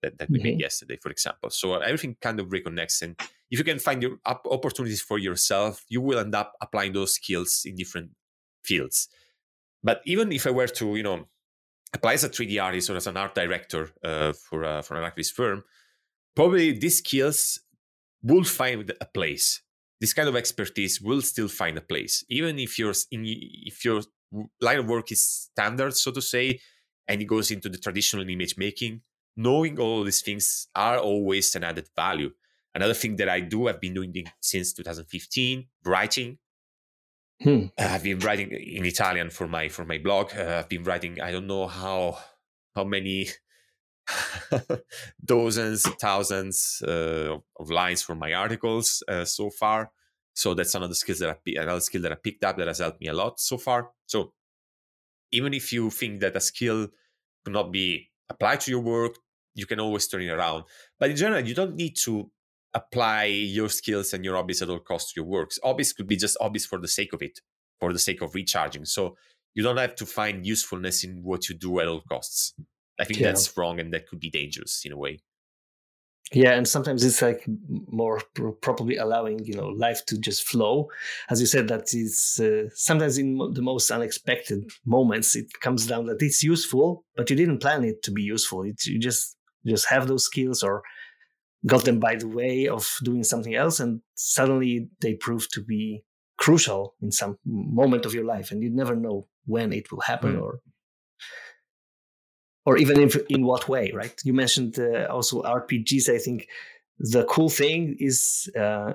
that, 0.01 0.17
that 0.17 0.29
we 0.29 0.39
made 0.39 0.59
yesterday, 0.59 0.97
for 1.01 1.11
example. 1.11 1.49
So 1.51 1.75
everything 1.75 2.17
kind 2.21 2.39
of 2.39 2.47
reconnects, 2.47 3.01
and 3.01 3.19
if 3.51 3.59
you 3.59 3.65
can 3.65 3.79
find 3.79 4.01
your 4.01 4.17
op- 4.25 4.47
opportunities 4.49 5.01
for 5.01 5.19
yourself, 5.19 5.83
you 5.89 6.01
will 6.01 6.19
end 6.19 6.33
up 6.33 6.53
applying 6.61 6.93
those 6.93 7.13
skills 7.13 7.63
in 7.65 7.75
different 7.75 8.11
fields. 8.63 9.09
But 9.83 10.01
even 10.05 10.31
if 10.31 10.47
I 10.47 10.51
were 10.51 10.67
to, 10.67 10.95
you 10.95 11.03
know, 11.03 11.27
apply 11.93 12.13
as 12.13 12.23
a 12.23 12.29
3D 12.29 12.63
artist 12.63 12.89
or 12.89 12.95
as 12.95 13.07
an 13.07 13.17
art 13.17 13.35
director 13.35 13.89
uh, 14.03 14.31
for 14.33 14.63
a, 14.63 14.81
for 14.81 14.95
an 14.95 15.11
ArchViz 15.11 15.31
firm, 15.31 15.63
probably 16.35 16.71
these 16.71 16.99
skills 16.99 17.59
will 18.23 18.45
find 18.45 18.91
a 19.01 19.05
place. 19.05 19.61
This 19.99 20.13
kind 20.13 20.29
of 20.29 20.35
expertise 20.35 21.01
will 21.01 21.21
still 21.21 21.47
find 21.47 21.77
a 21.77 21.81
place, 21.81 22.23
even 22.29 22.57
if 22.57 22.79
you're 22.79 22.93
in, 23.11 23.23
if 23.25 23.83
your 23.85 24.01
line 24.61 24.79
of 24.79 24.87
work 24.87 25.11
is 25.11 25.21
standard, 25.21 25.95
so 25.95 26.11
to 26.11 26.21
say, 26.21 26.59
and 27.07 27.21
it 27.21 27.25
goes 27.25 27.51
into 27.51 27.69
the 27.69 27.77
traditional 27.77 28.27
image 28.27 28.57
making. 28.57 29.01
Knowing 29.35 29.79
all 29.79 30.03
these 30.03 30.21
things 30.21 30.67
are 30.75 30.97
always 30.97 31.55
an 31.55 31.63
added 31.63 31.87
value. 31.95 32.31
Another 32.73 32.93
thing 32.93 33.17
that 33.17 33.27
I 33.27 33.41
do, 33.41 33.67
I've 33.67 33.81
been 33.81 33.93
doing 33.93 34.13
since 34.39 34.73
2015, 34.73 35.67
writing. 35.85 36.37
Hmm. 37.41 37.65
Uh, 37.77 37.87
I've 37.89 38.03
been 38.03 38.19
writing 38.19 38.51
in 38.51 38.85
Italian 38.85 39.29
for 39.29 39.47
my 39.47 39.67
for 39.67 39.83
my 39.83 39.97
blog. 39.97 40.31
Uh, 40.35 40.59
I've 40.59 40.69
been 40.69 40.83
writing. 40.83 41.19
I 41.19 41.31
don't 41.31 41.47
know 41.47 41.67
how 41.67 42.17
how 42.75 42.83
many 42.83 43.27
dozens, 45.25 45.83
thousands 45.99 46.81
uh, 46.87 47.37
of 47.59 47.69
lines 47.69 48.01
for 48.01 48.15
my 48.15 48.33
articles 48.33 49.03
uh, 49.07 49.25
so 49.25 49.49
far. 49.49 49.91
So 50.33 50.53
that's 50.53 50.75
another 50.75 50.93
skill 50.93 51.15
that 51.19 51.29
I 51.29 51.61
another 51.61 51.81
skill 51.81 52.01
that 52.03 52.11
I 52.11 52.15
picked 52.15 52.43
up 52.43 52.57
that 52.57 52.67
has 52.67 52.79
helped 52.79 53.01
me 53.01 53.07
a 53.07 53.13
lot 53.13 53.39
so 53.39 53.57
far. 53.57 53.89
So 54.05 54.33
even 55.31 55.53
if 55.53 55.73
you 55.73 55.89
think 55.89 56.21
that 56.21 56.35
a 56.35 56.41
skill 56.41 56.87
could 57.43 57.53
not 57.53 57.71
be 57.71 58.09
applied 58.29 58.61
to 58.61 58.71
your 58.71 58.81
work, 58.81 59.15
you 59.55 59.65
can 59.65 59.79
always 59.79 60.07
turn 60.07 60.21
it 60.21 60.29
around. 60.29 60.63
But 60.99 61.09
in 61.09 61.15
general, 61.15 61.45
you 61.45 61.55
don't 61.55 61.75
need 61.75 61.95
to 62.03 62.31
apply 62.73 63.25
your 63.25 63.69
skills 63.69 64.13
and 64.13 64.23
your 64.23 64.35
hobbies 64.35 64.61
at 64.61 64.69
all 64.69 64.79
costs 64.79 65.13
to 65.13 65.19
your 65.21 65.27
works. 65.29 65.59
Hobbies 65.63 65.93
could 65.93 66.07
be 66.07 66.15
just 66.15 66.37
hobbies 66.39 66.65
for 66.65 66.79
the 66.79 66.87
sake 66.87 67.13
of 67.13 67.21
it, 67.21 67.39
for 67.79 67.91
the 67.93 67.99
sake 67.99 68.21
of 68.21 68.33
recharging. 68.35 68.85
So 68.85 69.17
you 69.53 69.63
don't 69.63 69.77
have 69.77 69.95
to 69.95 70.05
find 70.05 70.45
usefulness 70.45 71.03
in 71.03 71.23
what 71.23 71.49
you 71.49 71.55
do 71.55 71.79
at 71.79 71.87
all 71.87 72.01
costs. 72.01 72.53
I 72.99 73.03
think 73.03 73.19
Yeah. 73.19 73.27
that's 73.27 73.55
wrong 73.57 73.79
and 73.79 73.93
that 73.93 74.07
could 74.07 74.19
be 74.19 74.29
dangerous 74.29 74.83
in 74.85 74.91
a 74.91 74.97
way. 74.97 75.19
Yeah, 76.33 76.53
and 76.53 76.65
sometimes 76.65 77.03
it's 77.03 77.21
like 77.21 77.43
more 77.87 78.21
pro- 78.35 78.53
probably 78.53 78.95
allowing 78.95 79.43
you 79.43 79.53
know 79.53 79.67
life 79.67 80.05
to 80.05 80.17
just 80.17 80.43
flow, 80.47 80.89
as 81.29 81.41
you 81.41 81.45
said. 81.45 81.67
That 81.67 81.93
is 81.93 82.39
uh, 82.41 82.69
sometimes 82.73 83.17
in 83.17 83.37
the 83.53 83.61
most 83.61 83.91
unexpected 83.91 84.71
moments 84.85 85.35
it 85.35 85.59
comes 85.59 85.85
down 85.87 86.05
that 86.05 86.21
it's 86.21 86.41
useful, 86.41 87.03
but 87.17 87.29
you 87.29 87.35
didn't 87.35 87.59
plan 87.59 87.83
it 87.83 88.01
to 88.03 88.11
be 88.11 88.21
useful. 88.21 88.63
It, 88.63 88.85
you 88.85 88.97
just 88.97 89.35
just 89.65 89.87
have 89.89 90.07
those 90.07 90.23
skills 90.23 90.63
or 90.63 90.83
got 91.65 91.85
them 91.85 91.99
by 91.99 92.15
the 92.15 92.27
way 92.27 92.67
of 92.67 92.97
doing 93.03 93.23
something 93.23 93.55
else, 93.55 93.79
and 93.79 94.01
suddenly 94.15 94.89
they 95.01 95.13
prove 95.13 95.49
to 95.51 95.61
be 95.61 96.03
crucial 96.37 96.95
in 97.01 97.11
some 97.11 97.37
moment 97.45 98.05
of 98.05 98.13
your 98.13 98.25
life, 98.25 98.51
and 98.51 98.63
you 98.63 98.69
never 98.69 98.95
know 98.95 99.27
when 99.45 99.71
it 99.73 99.91
will 99.91 100.01
happen 100.01 100.35
Mm. 100.35 100.41
or 100.41 100.61
or 102.65 102.77
even 102.77 102.99
if 102.99 103.17
in 103.29 103.43
what 103.43 103.67
way, 103.67 103.91
right? 103.91 104.13
You 104.23 104.33
mentioned 104.33 104.77
uh, 104.79 105.07
also 105.09 105.41
RPGs. 105.41 106.09
I 106.09 106.19
think 106.19 106.47
the 106.99 107.25
cool 107.25 107.49
thing 107.49 107.95
is 107.99 108.49
uh, 108.57 108.93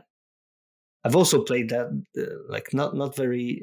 I've 1.04 1.16
also 1.16 1.42
played 1.42 1.70
that, 1.70 1.88
uh, 2.18 2.36
like 2.48 2.72
not 2.72 2.94
not 2.94 3.16
very 3.16 3.62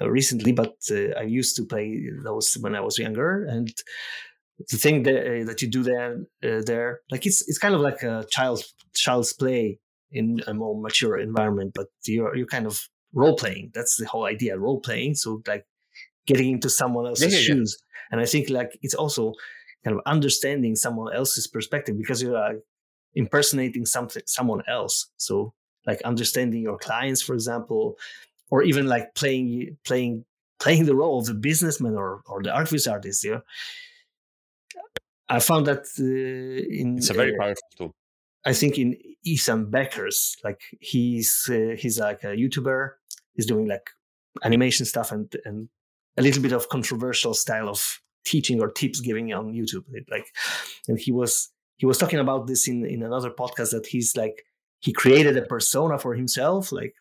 um, 0.00 0.10
recently, 0.10 0.52
but 0.52 0.76
uh, 0.90 1.18
I 1.18 1.22
used 1.22 1.56
to 1.56 1.64
play 1.64 2.08
those 2.24 2.54
when 2.54 2.74
I 2.74 2.80
was 2.80 2.98
younger. 2.98 3.44
And 3.44 3.72
the 4.70 4.76
thing 4.76 5.04
that 5.04 5.20
uh, 5.20 5.44
that 5.44 5.62
you 5.62 5.68
do 5.68 5.82
there, 5.82 6.18
uh, 6.42 6.62
there, 6.64 7.00
like 7.10 7.26
it's 7.26 7.46
it's 7.48 7.58
kind 7.58 7.74
of 7.74 7.80
like 7.80 8.02
a 8.02 8.24
child 8.30 8.64
child's 8.94 9.32
play 9.32 9.78
in 10.10 10.40
a 10.46 10.54
more 10.54 10.80
mature 10.80 11.18
environment, 11.18 11.72
but 11.74 11.86
you're 12.04 12.34
you're 12.34 12.46
kind 12.46 12.66
of 12.66 12.88
role 13.12 13.36
playing. 13.36 13.70
That's 13.74 13.96
the 13.96 14.06
whole 14.06 14.24
idea, 14.24 14.58
role 14.58 14.80
playing. 14.80 15.14
So 15.14 15.42
like 15.46 15.64
getting 16.26 16.52
into 16.52 16.70
someone 16.70 17.06
else's 17.06 17.32
yeah, 17.32 17.38
yeah. 17.38 17.44
shoes. 17.44 17.78
And 18.10 18.20
I 18.20 18.26
think 18.26 18.50
like 18.50 18.78
it's 18.82 18.94
also 18.94 19.34
kind 19.84 19.96
of 19.96 20.02
understanding 20.06 20.76
someone 20.76 21.14
else's 21.14 21.46
perspective 21.46 21.96
because 21.96 22.22
you're 22.22 22.32
like 22.32 22.58
impersonating 23.14 23.86
something 23.86 24.22
someone 24.26 24.62
else. 24.68 25.10
So 25.16 25.54
like 25.86 26.00
understanding 26.02 26.62
your 26.62 26.78
clients, 26.78 27.22
for 27.22 27.34
example, 27.34 27.96
or 28.50 28.62
even 28.62 28.86
like 28.86 29.14
playing 29.14 29.76
playing 29.84 30.24
playing 30.58 30.86
the 30.86 30.94
role 30.94 31.20
of 31.20 31.26
the 31.26 31.34
businessman 31.34 31.94
or 31.94 32.22
or 32.26 32.42
the 32.42 32.52
artist 32.52 32.88
artist. 32.88 33.24
Yeah, 33.24 33.40
I 35.28 35.40
found 35.40 35.66
that 35.66 35.84
uh, 35.98 36.80
in 36.80 36.98
It's 36.98 37.10
a 37.10 37.14
very 37.14 37.34
uh, 37.34 37.38
powerful 37.38 37.68
tool. 37.76 37.94
I 38.44 38.52
think 38.52 38.78
in 38.78 38.96
Ethan 39.24 39.70
Becker's, 39.70 40.36
like 40.44 40.60
he's 40.80 41.50
uh, 41.50 41.76
he's 41.76 41.98
like 41.98 42.24
a 42.24 42.28
YouTuber. 42.28 42.90
He's 43.34 43.46
doing 43.46 43.66
like 43.66 43.90
animation 44.42 44.86
stuff 44.86 45.12
and 45.12 45.34
and 45.44 45.68
a 46.16 46.22
little 46.22 46.42
bit 46.42 46.52
of 46.52 46.68
controversial 46.68 47.34
style 47.34 47.68
of 47.68 48.00
teaching 48.24 48.60
or 48.60 48.70
tips 48.70 49.00
giving 49.00 49.32
on 49.32 49.52
YouTube. 49.52 49.84
Like, 50.10 50.34
and 50.86 50.98
he 50.98 51.12
was 51.12 51.50
he 51.76 51.86
was 51.86 51.98
talking 51.98 52.18
about 52.18 52.46
this 52.46 52.68
in 52.68 52.84
in 52.84 53.02
another 53.02 53.30
podcast 53.30 53.70
that 53.72 53.86
he's 53.86 54.16
like 54.16 54.44
he 54.80 54.92
created 54.92 55.36
a 55.36 55.42
persona 55.42 55.98
for 55.98 56.14
himself. 56.14 56.72
Like 56.72 56.94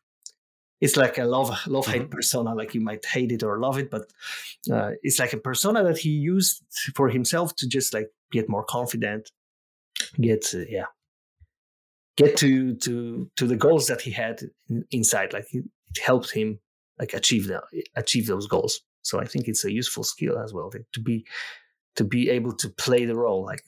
it's 0.81 0.97
like 0.97 1.17
a 1.17 1.25
love 1.25 1.55
love 1.67 1.87
hate 1.87 2.09
persona. 2.09 2.53
Like 2.55 2.73
you 2.75 2.81
might 2.81 3.05
hate 3.05 3.31
it 3.31 3.43
or 3.43 3.59
love 3.59 3.77
it, 3.77 3.89
but 3.89 4.11
uh, 4.71 4.91
it's 5.01 5.19
like 5.19 5.33
a 5.33 5.37
persona 5.37 5.83
that 5.83 5.97
he 5.97 6.09
used 6.09 6.63
for 6.95 7.09
himself 7.09 7.55
to 7.57 7.67
just 7.67 7.93
like 7.93 8.11
get 8.31 8.49
more 8.49 8.63
confident, 8.63 9.29
get 10.19 10.45
uh, 10.53 10.59
yeah 10.69 10.85
get 12.17 12.35
to 12.37 12.75
to 12.75 13.29
to 13.35 13.47
the 13.47 13.55
goals 13.55 13.87
that 13.87 14.01
he 14.01 14.11
had 14.11 14.41
inside 14.91 15.33
like 15.33 15.47
it, 15.51 15.63
helped 16.01 16.31
him 16.31 16.59
like 16.99 17.13
achieve 17.13 17.47
the 17.47 17.61
achieve 17.95 18.27
those 18.27 18.47
goals 18.47 18.81
so 19.03 19.19
i 19.19 19.25
think 19.25 19.47
it's 19.47 19.63
a 19.63 19.71
useful 19.71 20.03
skill 20.03 20.37
as 20.37 20.53
well 20.53 20.69
to 20.93 20.99
be 20.99 21.25
to 21.95 22.03
be 22.03 22.29
able 22.29 22.53
to 22.53 22.69
play 22.69 23.05
the 23.05 23.15
role 23.15 23.45
like 23.45 23.63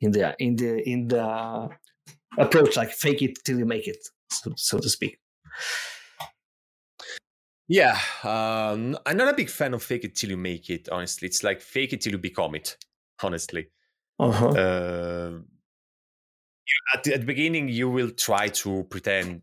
in 0.00 0.12
the 0.12 0.34
in 0.38 0.56
the 0.56 0.88
in 0.88 1.08
the 1.08 1.68
approach 2.38 2.76
like 2.76 2.90
fake 2.90 3.22
it 3.22 3.38
till 3.44 3.58
you 3.58 3.66
make 3.66 3.86
it 3.86 3.98
so, 4.30 4.52
so 4.56 4.78
to 4.78 4.88
speak 4.88 5.18
Yeah, 7.72 7.96
um, 8.24 8.98
I'm 9.06 9.16
not 9.16 9.28
a 9.28 9.36
big 9.36 9.48
fan 9.48 9.74
of 9.74 9.82
fake 9.84 10.02
it 10.02 10.16
till 10.16 10.30
you 10.30 10.36
make 10.36 10.68
it. 10.70 10.88
Honestly, 10.88 11.28
it's 11.28 11.44
like 11.44 11.60
fake 11.60 11.92
it 11.92 12.00
till 12.00 12.10
you 12.10 12.18
become 12.18 12.56
it. 12.56 12.76
Honestly, 13.22 13.68
uh-huh. 14.18 14.48
uh, 14.48 15.38
at 16.94 17.04
the, 17.04 17.14
at 17.14 17.20
the 17.20 17.26
beginning 17.26 17.68
you 17.68 17.88
will 17.88 18.10
try 18.10 18.48
to 18.48 18.84
pretend 18.90 19.42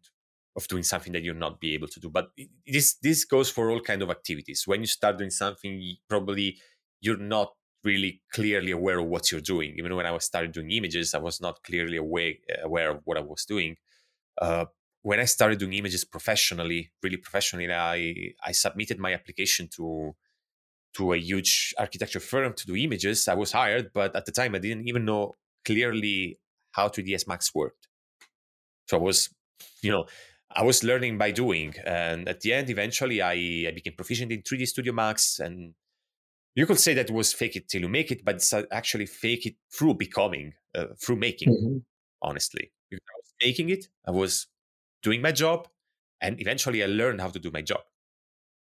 of 0.55 0.67
doing 0.67 0.83
something 0.83 1.13
that 1.13 1.23
you're 1.23 1.35
not 1.35 1.59
be 1.59 1.73
able 1.73 1.87
to 1.87 1.99
do 1.99 2.09
but 2.09 2.29
this 2.65 2.95
this 3.03 3.25
goes 3.25 3.49
for 3.49 3.69
all 3.69 3.79
kind 3.79 4.01
of 4.01 4.09
activities. 4.09 4.63
When 4.65 4.81
you 4.81 4.87
start 4.87 5.17
doing 5.17 5.29
something 5.29 5.97
probably 6.09 6.57
you're 7.01 7.17
not 7.17 7.53
really 7.83 8.21
clearly 8.33 8.71
aware 8.71 8.99
of 8.99 9.05
what 9.05 9.31
you're 9.31 9.41
doing. 9.41 9.75
Even 9.77 9.95
when 9.95 10.05
i 10.05 10.11
was 10.11 10.25
started 10.25 10.51
doing 10.51 10.71
images 10.71 11.13
i 11.13 11.19
was 11.19 11.39
not 11.41 11.61
clearly 11.63 11.97
aware 11.97 12.33
aware 12.63 12.91
of 12.91 13.01
what 13.05 13.17
i 13.17 13.21
was 13.21 13.45
doing. 13.45 13.75
Uh, 14.41 14.65
when 15.03 15.19
i 15.19 15.25
started 15.25 15.59
doing 15.59 15.73
images 15.73 16.03
professionally 16.03 16.91
really 17.01 17.17
professionally 17.17 17.71
i 17.71 18.33
i 18.43 18.51
submitted 18.51 18.99
my 18.99 19.13
application 19.13 19.67
to 19.67 20.15
to 20.97 21.13
a 21.13 21.17
huge 21.17 21.73
architecture 21.77 22.19
firm 22.19 22.53
to 22.53 22.65
do 22.65 22.75
images 22.75 23.27
i 23.27 23.33
was 23.33 23.51
hired 23.51 23.91
but 23.93 24.15
at 24.15 24.25
the 24.25 24.31
time 24.31 24.55
i 24.55 24.59
didn't 24.59 24.87
even 24.87 25.05
know 25.05 25.33
clearly 25.65 26.39
how 26.71 26.87
3ds 26.87 27.27
max 27.27 27.53
worked 27.53 27.87
so 28.87 28.97
i 28.97 29.01
was 29.01 29.29
you 29.81 29.91
know 29.91 30.05
I 30.57 30.63
was 30.63 30.83
learning 30.83 31.17
by 31.17 31.31
doing. 31.31 31.75
And 31.85 32.27
at 32.27 32.41
the 32.41 32.53
end, 32.53 32.69
eventually, 32.69 33.21
I, 33.21 33.67
I 33.67 33.71
became 33.73 33.93
proficient 33.93 34.31
in 34.31 34.41
3D 34.41 34.67
Studio 34.67 34.93
Max. 34.93 35.39
And 35.39 35.73
you 36.55 36.65
could 36.65 36.79
say 36.79 36.93
that 36.95 37.09
it 37.09 37.13
was 37.13 37.33
fake 37.33 37.55
it 37.55 37.67
till 37.67 37.81
you 37.81 37.89
make 37.89 38.11
it, 38.11 38.23
but 38.23 38.35
it's 38.35 38.53
actually 38.71 39.05
fake 39.05 39.45
it 39.45 39.55
through 39.71 39.95
becoming, 39.95 40.53
uh, 40.75 40.87
through 40.99 41.17
making, 41.17 41.49
mm-hmm. 41.49 41.77
honestly. 42.21 42.71
Because 42.89 43.03
I 43.09 43.17
was 43.17 43.33
making 43.43 43.69
it, 43.69 43.87
I 44.07 44.11
was 44.11 44.47
doing 45.03 45.21
my 45.21 45.31
job, 45.31 45.67
and 46.21 46.39
eventually 46.41 46.83
I 46.83 46.87
learned 46.87 47.21
how 47.21 47.29
to 47.29 47.39
do 47.39 47.51
my 47.51 47.61
job. 47.61 47.81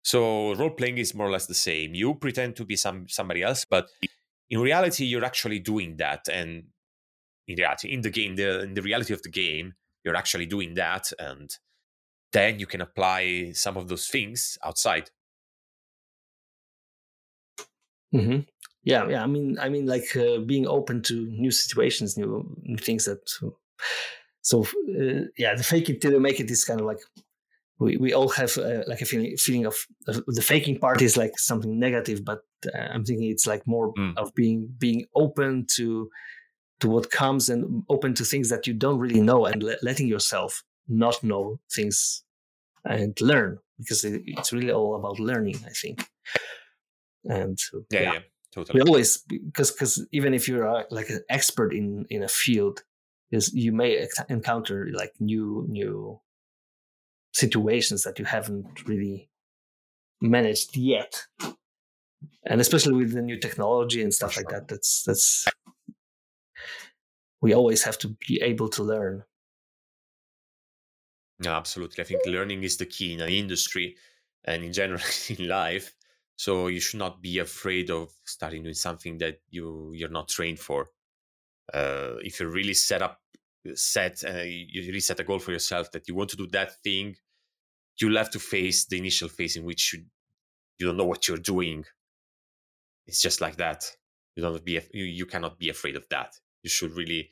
So 0.07 0.55
role 0.55 0.71
playing 0.71 0.99
is 0.99 1.17
more 1.17 1.27
or 1.27 1.33
less 1.33 1.47
the 1.47 1.55
same. 1.55 1.93
You 1.93 2.15
pretend 2.15 2.55
to 2.57 2.65
be 2.65 2.77
some 2.77 3.09
somebody 3.09 3.43
else, 3.43 3.65
but 3.69 3.89
in 4.49 4.61
reality, 4.61 5.05
you're 5.05 5.25
actually 5.25 5.59
doing 5.59 5.97
that. 5.97 6.29
And 6.33 6.69
in 7.49 7.57
reality, 7.57 7.93
in 7.93 8.03
the 8.03 8.11
game, 8.11 8.37
the 8.37 8.63
in 8.63 8.75
the 8.75 8.83
reality 8.83 9.15
of 9.15 9.23
the 9.23 9.31
game, 9.31 9.75
you're 10.05 10.15
actually 10.15 10.47
doing 10.47 10.75
that, 10.75 11.11
and 11.19 11.51
then 12.33 12.61
you 12.61 12.67
can 12.67 12.83
apply 12.83 13.51
some 13.53 13.77
of 13.77 13.89
those 13.89 14.07
things 14.07 14.57
outside. 14.63 15.11
Mm-hmm. 18.15 18.43
Yeah, 18.85 19.09
yeah. 19.09 19.25
I 19.25 19.27
mean, 19.27 19.59
I 19.59 19.69
mean, 19.69 19.87
like 19.87 20.15
uh, 20.15 20.39
being 20.39 20.69
open 20.69 21.03
to 21.03 21.27
new 21.27 21.51
situations, 21.51 22.17
new, 22.17 22.47
things 22.79 23.07
that. 23.07 23.29
So 24.43 24.63
uh, 24.63 25.27
yeah, 25.37 25.57
the 25.57 25.65
fake 25.65 25.91
it 25.91 26.01
till 26.01 26.13
you 26.13 26.21
make 26.21 26.39
it 26.39 26.49
is 26.49 26.65
kind 26.65 26.79
of 26.79 26.87
like 26.87 27.01
we, 27.79 27.97
we 27.99 28.15
all 28.15 28.29
have 28.31 28.57
uh, 28.57 28.83
like 28.87 29.01
a 29.01 29.05
feeling 29.05 29.37
feeling 29.37 29.67
of 29.67 29.77
uh, 30.09 30.21
the 30.27 30.43
faking 30.43 30.79
part 30.79 31.03
is 31.03 31.17
like 31.17 31.39
something 31.39 31.79
negative, 31.79 32.25
but 32.25 32.41
uh, 32.75 32.79
I'm 32.79 33.05
thinking 33.05 33.31
it's 33.31 33.47
like 33.47 33.67
more 33.67 33.93
mm. 33.95 34.17
of 34.17 34.35
being 34.35 34.69
being 34.79 35.05
open 35.15 35.67
to 35.77 36.09
to 36.81 36.89
what 36.89 37.11
comes 37.11 37.49
and 37.49 37.85
open 37.89 38.15
to 38.15 38.25
things 38.25 38.49
that 38.49 38.67
you 38.67 38.75
don't 38.75 38.99
really 38.99 39.21
know 39.21 39.47
and 39.47 39.63
le- 39.63 39.77
letting 39.83 40.09
yourself 40.09 40.63
not 40.89 41.23
know 41.23 41.59
things 41.71 42.23
and 42.85 43.19
learn 43.21 43.59
because 43.79 44.05
it, 44.05 44.23
it's 44.27 44.53
really 44.53 44.71
all 44.71 44.95
about 44.95 45.19
learning 45.19 45.57
i 45.67 45.71
think. 45.71 46.07
And 47.25 47.59
yeah, 47.91 48.01
yeah, 48.01 48.13
yeah 48.13 48.19
totally. 48.53 48.81
We 48.81 48.89
always 48.89 49.19
because 49.19 49.71
because 49.71 50.07
even 50.13 50.33
if 50.33 50.49
you're 50.49 50.65
a, 50.65 50.85
like 50.91 51.11
an 51.11 51.23
expert 51.29 51.75
in 51.75 52.07
in 52.09 52.23
a 52.23 52.29
field 52.29 52.85
is 53.31 53.53
you 53.53 53.73
may 53.73 54.07
encounter 54.29 54.89
like 54.95 55.13
new 55.19 55.67
new 55.69 56.21
situations 57.37 58.03
that 58.03 58.19
you 58.19 58.25
haven't 58.25 58.87
really 58.87 59.29
managed 60.21 60.77
yet 60.77 61.27
and 62.45 62.61
especially 62.61 62.95
with 62.95 63.13
the 63.13 63.23
new 63.23 63.39
technology 63.39 64.01
and 64.03 64.15
stuff 64.15 64.37
like 64.37 64.49
that 64.49 64.67
that's 64.69 65.03
that's 65.07 65.47
we 67.43 67.53
always 67.53 67.85
have 67.85 67.99
to 67.99 68.17
be 68.27 68.41
able 68.43 68.69
to 68.69 68.83
learn 68.83 69.23
no, 71.39 71.53
absolutely. 71.53 72.03
I 72.03 72.07
think 72.07 72.23
learning 72.27 72.63
is 72.63 72.77
the 72.77 72.87
key 72.87 73.13
in 73.13 73.21
an 73.21 73.29
industry 73.29 73.97
and 74.45 74.65
in 74.65 74.73
general 74.73 75.01
in 75.29 75.49
life. 75.49 75.95
So 76.37 76.69
you 76.69 76.81
should 76.81 76.99
not 76.99 77.23
be 77.23 77.39
afraid 77.39 77.91
of 77.91 78.13
starting 78.25 78.63
doing 78.63 78.75
something 78.75 79.19
that 79.19 79.41
you 79.51 79.93
you're 79.95 80.11
not 80.11 80.29
trained 80.29 80.59
for. 80.59 80.91
Uh, 81.73 82.17
if 82.21 82.41
you 82.41 82.49
really 82.49 82.75
set 82.75 83.03
up 83.03 83.21
set 83.75 84.23
uh, 84.25 84.43
you 84.45 84.83
really 84.83 85.01
set 85.01 85.19
a 85.19 85.25
goal 85.25 85.41
for 85.41 85.51
yourself 85.51 85.91
that 85.91 86.07
you 86.07 86.15
want 86.15 86.31
to 86.31 86.37
do 86.37 86.47
that 86.49 86.81
thing, 86.83 87.17
you'll 87.99 88.17
have 88.17 88.31
to 88.31 88.39
face 88.39 88.87
the 88.87 88.99
initial 88.99 89.29
phase 89.29 89.57
in 89.57 89.65
which 89.65 89.93
you 89.93 90.05
you 90.79 90.87
don't 90.87 90.97
know 90.97 91.07
what 91.07 91.27
you're 91.27 91.39
doing. 91.39 91.85
It's 93.07 93.23
just 93.23 93.41
like 93.41 93.57
that. 93.57 93.91
You 94.35 94.43
don't 94.43 94.65
be 94.65 94.81
you, 94.93 95.05
you 95.05 95.27
cannot 95.27 95.59
be 95.59 95.71
afraid 95.71 95.97
of 95.97 96.07
that. 96.11 96.35
You 96.63 96.71
should 96.71 96.93
really 96.93 97.31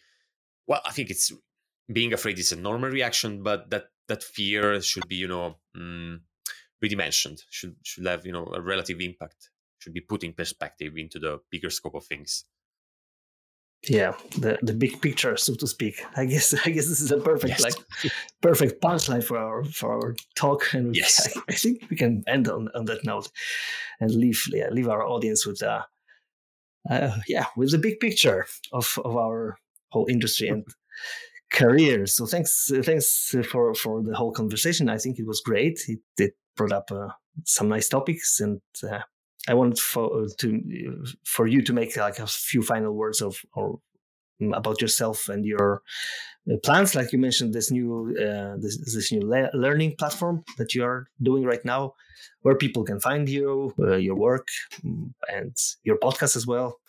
well. 0.66 0.80
I 0.84 0.92
think 0.92 1.10
it's 1.10 1.32
being 1.92 2.12
afraid 2.12 2.38
is 2.38 2.52
a 2.52 2.56
normal 2.56 2.90
reaction, 2.90 3.42
but 3.42 3.70
that 3.70 3.86
that 4.08 4.22
fear 4.22 4.80
should 4.80 5.06
be 5.08 5.16
you 5.16 5.28
know 5.28 5.56
um, 5.76 6.22
redimensioned 6.82 7.40
should 7.50 7.76
should 7.82 8.06
have 8.06 8.26
you 8.26 8.32
know 8.32 8.46
a 8.54 8.60
relative 8.60 9.00
impact 9.00 9.50
should 9.78 9.94
be 9.94 10.00
put 10.00 10.24
in 10.24 10.32
perspective 10.32 10.96
into 10.96 11.18
the 11.18 11.40
bigger 11.50 11.70
scope 11.70 11.94
of 11.94 12.04
things 12.06 12.44
yeah 13.88 14.14
the 14.38 14.58
the 14.62 14.72
big 14.72 15.00
picture 15.00 15.36
so 15.36 15.54
to 15.54 15.66
speak 15.66 16.02
i 16.16 16.24
guess 16.24 16.54
i 16.66 16.70
guess 16.70 16.88
this 16.88 17.00
is 17.00 17.10
a 17.10 17.18
perfect 17.18 17.60
yes. 17.60 17.62
like 17.62 18.12
perfect 18.40 18.80
punchline 18.80 19.22
for 19.22 19.38
our 19.38 19.64
for 19.64 19.92
our 19.92 20.16
talk 20.34 20.72
and 20.72 20.88
we, 20.88 20.98
yes. 20.98 21.36
I, 21.36 21.40
I, 21.50 21.52
think 21.54 21.84
we 21.90 21.96
can 21.96 22.22
end 22.26 22.48
on, 22.48 22.68
on 22.74 22.84
that 22.86 23.04
note 23.04 23.30
and 24.00 24.10
leave 24.10 24.42
yeah, 24.52 24.68
leave 24.70 24.88
our 24.88 25.06
audience 25.06 25.46
with 25.46 25.62
uh, 25.62 25.82
uh 26.90 27.16
yeah 27.28 27.46
with 27.56 27.70
the 27.70 27.78
big 27.78 28.00
picture 28.00 28.46
of 28.72 28.98
of 29.04 29.16
our 29.16 29.58
whole 29.90 30.06
industry 30.08 30.48
and 30.48 30.64
career. 31.54 32.06
So 32.06 32.26
thanks, 32.26 32.70
thanks 32.82 33.34
for 33.50 33.74
for 33.74 34.02
the 34.02 34.14
whole 34.14 34.32
conversation. 34.32 34.88
I 34.88 34.98
think 34.98 35.18
it 35.18 35.26
was 35.26 35.40
great. 35.40 35.78
It, 35.88 36.00
it 36.18 36.32
brought 36.56 36.72
up 36.72 36.90
uh, 36.90 37.10
some 37.44 37.68
nice 37.68 37.88
topics, 37.88 38.40
and 38.40 38.60
uh, 38.82 39.00
I 39.48 39.54
wanted 39.54 39.78
for 39.78 40.26
to 40.38 41.04
for 41.24 41.46
you 41.46 41.62
to 41.62 41.72
make 41.72 41.96
like 41.96 42.18
a 42.18 42.26
few 42.26 42.62
final 42.62 42.92
words 42.94 43.20
of 43.20 43.42
or 43.54 43.80
mm, 44.40 44.56
about 44.56 44.80
yourself 44.80 45.28
and 45.28 45.44
your 45.44 45.82
uh, 46.50 46.56
plans. 46.64 46.94
Like 46.94 47.12
you 47.12 47.18
mentioned, 47.18 47.54
this 47.54 47.70
new 47.70 48.14
uh, 48.18 48.56
this, 48.60 48.78
this 48.94 49.12
new 49.12 49.22
le- 49.26 49.50
learning 49.54 49.96
platform 49.98 50.44
that 50.58 50.74
you 50.74 50.84
are 50.84 51.08
doing 51.22 51.44
right 51.44 51.64
now, 51.64 51.94
where 52.42 52.56
people 52.56 52.84
can 52.84 53.00
find 53.00 53.28
you, 53.28 53.74
uh, 53.80 53.96
your 53.96 54.16
work, 54.16 54.48
mm, 54.84 55.12
and 55.28 55.56
your 55.84 55.98
podcast 55.98 56.36
as 56.36 56.46
well. 56.46 56.80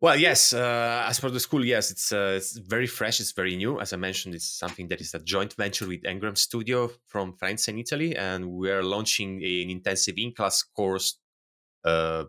Well, 0.00 0.16
yes. 0.16 0.52
Uh, 0.52 1.06
as 1.08 1.18
for 1.18 1.30
the 1.30 1.40
school, 1.40 1.64
yes, 1.64 1.90
it's 1.90 2.12
uh, 2.12 2.34
it's 2.36 2.58
very 2.58 2.86
fresh. 2.86 3.18
It's 3.18 3.32
very 3.32 3.56
new. 3.56 3.80
As 3.80 3.94
I 3.94 3.96
mentioned, 3.96 4.34
it's 4.34 4.50
something 4.58 4.88
that 4.88 5.00
is 5.00 5.14
a 5.14 5.18
joint 5.20 5.54
venture 5.54 5.88
with 5.88 6.02
Engram 6.02 6.36
Studio 6.36 6.90
from 7.06 7.32
France 7.32 7.68
and 7.68 7.78
Italy, 7.78 8.14
and 8.14 8.46
we 8.46 8.70
are 8.70 8.82
launching 8.82 9.42
an 9.42 9.70
intensive 9.70 10.16
in-class 10.18 10.64
course 10.64 11.18
uh, 11.86 12.24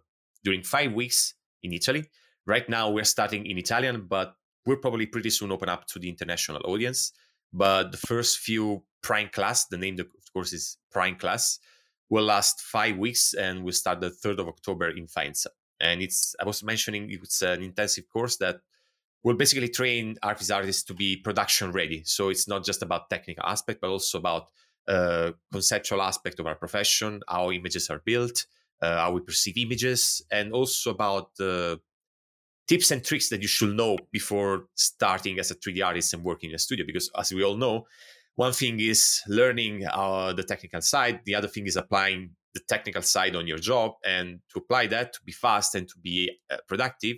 during 0.46 0.64
five 0.64 0.94
weeks 0.94 1.34
in 1.62 1.74
Italy. 1.74 2.06
Right 2.46 2.70
now, 2.70 2.90
we're 2.90 3.04
starting 3.04 3.46
in 3.46 3.58
Italian, 3.58 4.08
but 4.08 4.36
we'll 4.66 4.78
probably 4.78 5.06
pretty 5.06 5.30
soon 5.30 5.52
open 5.52 5.68
up 5.68 5.88
to 5.88 6.00
the 6.00 6.08
international 6.08 6.62
audience. 6.64 7.12
But 7.52 7.92
the 7.92 7.98
first 7.98 8.38
few 8.40 8.84
Prime 9.02 9.30
class, 9.34 9.66
the 9.66 9.78
name 9.78 10.00
of 10.00 10.08
course 10.32 10.54
is 10.54 10.78
Prime 10.90 11.18
class, 11.18 11.60
will 12.10 12.24
last 12.24 12.62
five 12.62 12.98
weeks, 12.98 13.34
and 13.34 13.66
we'll 13.66 13.74
start 13.74 14.00
the 14.00 14.10
third 14.10 14.40
of 14.40 14.48
October 14.48 14.90
in 14.90 15.08
Faenza 15.08 15.48
and 15.80 16.02
it's 16.02 16.36
i 16.42 16.46
was 16.46 16.64
mentioning 16.64 17.08
it's 17.10 17.42
an 17.42 17.62
intensive 17.62 18.08
course 18.10 18.38
that 18.38 18.62
will 19.24 19.36
basically 19.36 19.68
train 19.68 20.16
artists 20.24 20.52
artists 20.52 20.84
to 20.84 20.94
be 20.94 21.18
production 21.18 21.72
ready. 21.72 22.02
So 22.06 22.30
it's 22.30 22.48
not 22.48 22.64
just 22.64 22.82
about 22.82 23.10
technical 23.10 23.44
aspect 23.46 23.82
but 23.82 23.90
also 23.90 24.20
about 24.20 24.48
uh, 24.88 25.32
conceptual 25.52 26.02
aspect 26.02 26.40
of 26.40 26.48
our 26.48 26.56
profession 26.56 27.22
how 27.28 27.52
images 27.52 27.90
are 27.90 28.02
built 28.06 28.46
uh, 28.82 28.98
how 28.98 29.12
we 29.12 29.20
perceive 29.20 29.58
images 29.58 30.22
and 30.32 30.54
also 30.54 30.92
about 30.92 31.36
the 31.36 31.80
tips 32.68 32.92
and 32.92 33.04
tricks 33.04 33.30
that 33.30 33.42
you 33.42 33.48
should 33.48 33.76
know 33.76 33.98
before 34.12 34.66
starting 34.76 35.40
as 35.40 35.52
a 35.52 35.56
3d 35.56 35.86
artist 35.86 36.14
and 36.14 36.24
working 36.24 36.50
in 36.52 36.56
a 36.56 36.60
studio. 36.60 36.86
Because 36.86 37.10
as 37.18 37.34
we 37.34 37.44
all 37.44 37.58
know 37.58 37.86
one 38.36 38.54
thing 38.54 38.80
is 38.80 39.22
learning 39.28 39.86
uh, 39.92 40.32
the 40.32 40.44
technical 40.44 40.80
side 40.80 41.20
the 41.26 41.36
other 41.36 41.48
thing 41.48 41.66
is 41.66 41.76
applying 41.76 42.30
the 42.54 42.62
technical 42.68 43.02
side 43.02 43.36
on 43.36 43.48
your 43.48 43.58
job 43.58 43.92
and 44.06 44.40
to 44.52 44.60
apply 44.60 44.88
that 44.88 45.14
to 45.14 45.20
be 45.24 45.32
fast 45.32 45.76
and 45.76 45.88
to 45.88 45.96
be 46.02 46.32
uh, 46.52 46.58
productive 46.68 47.18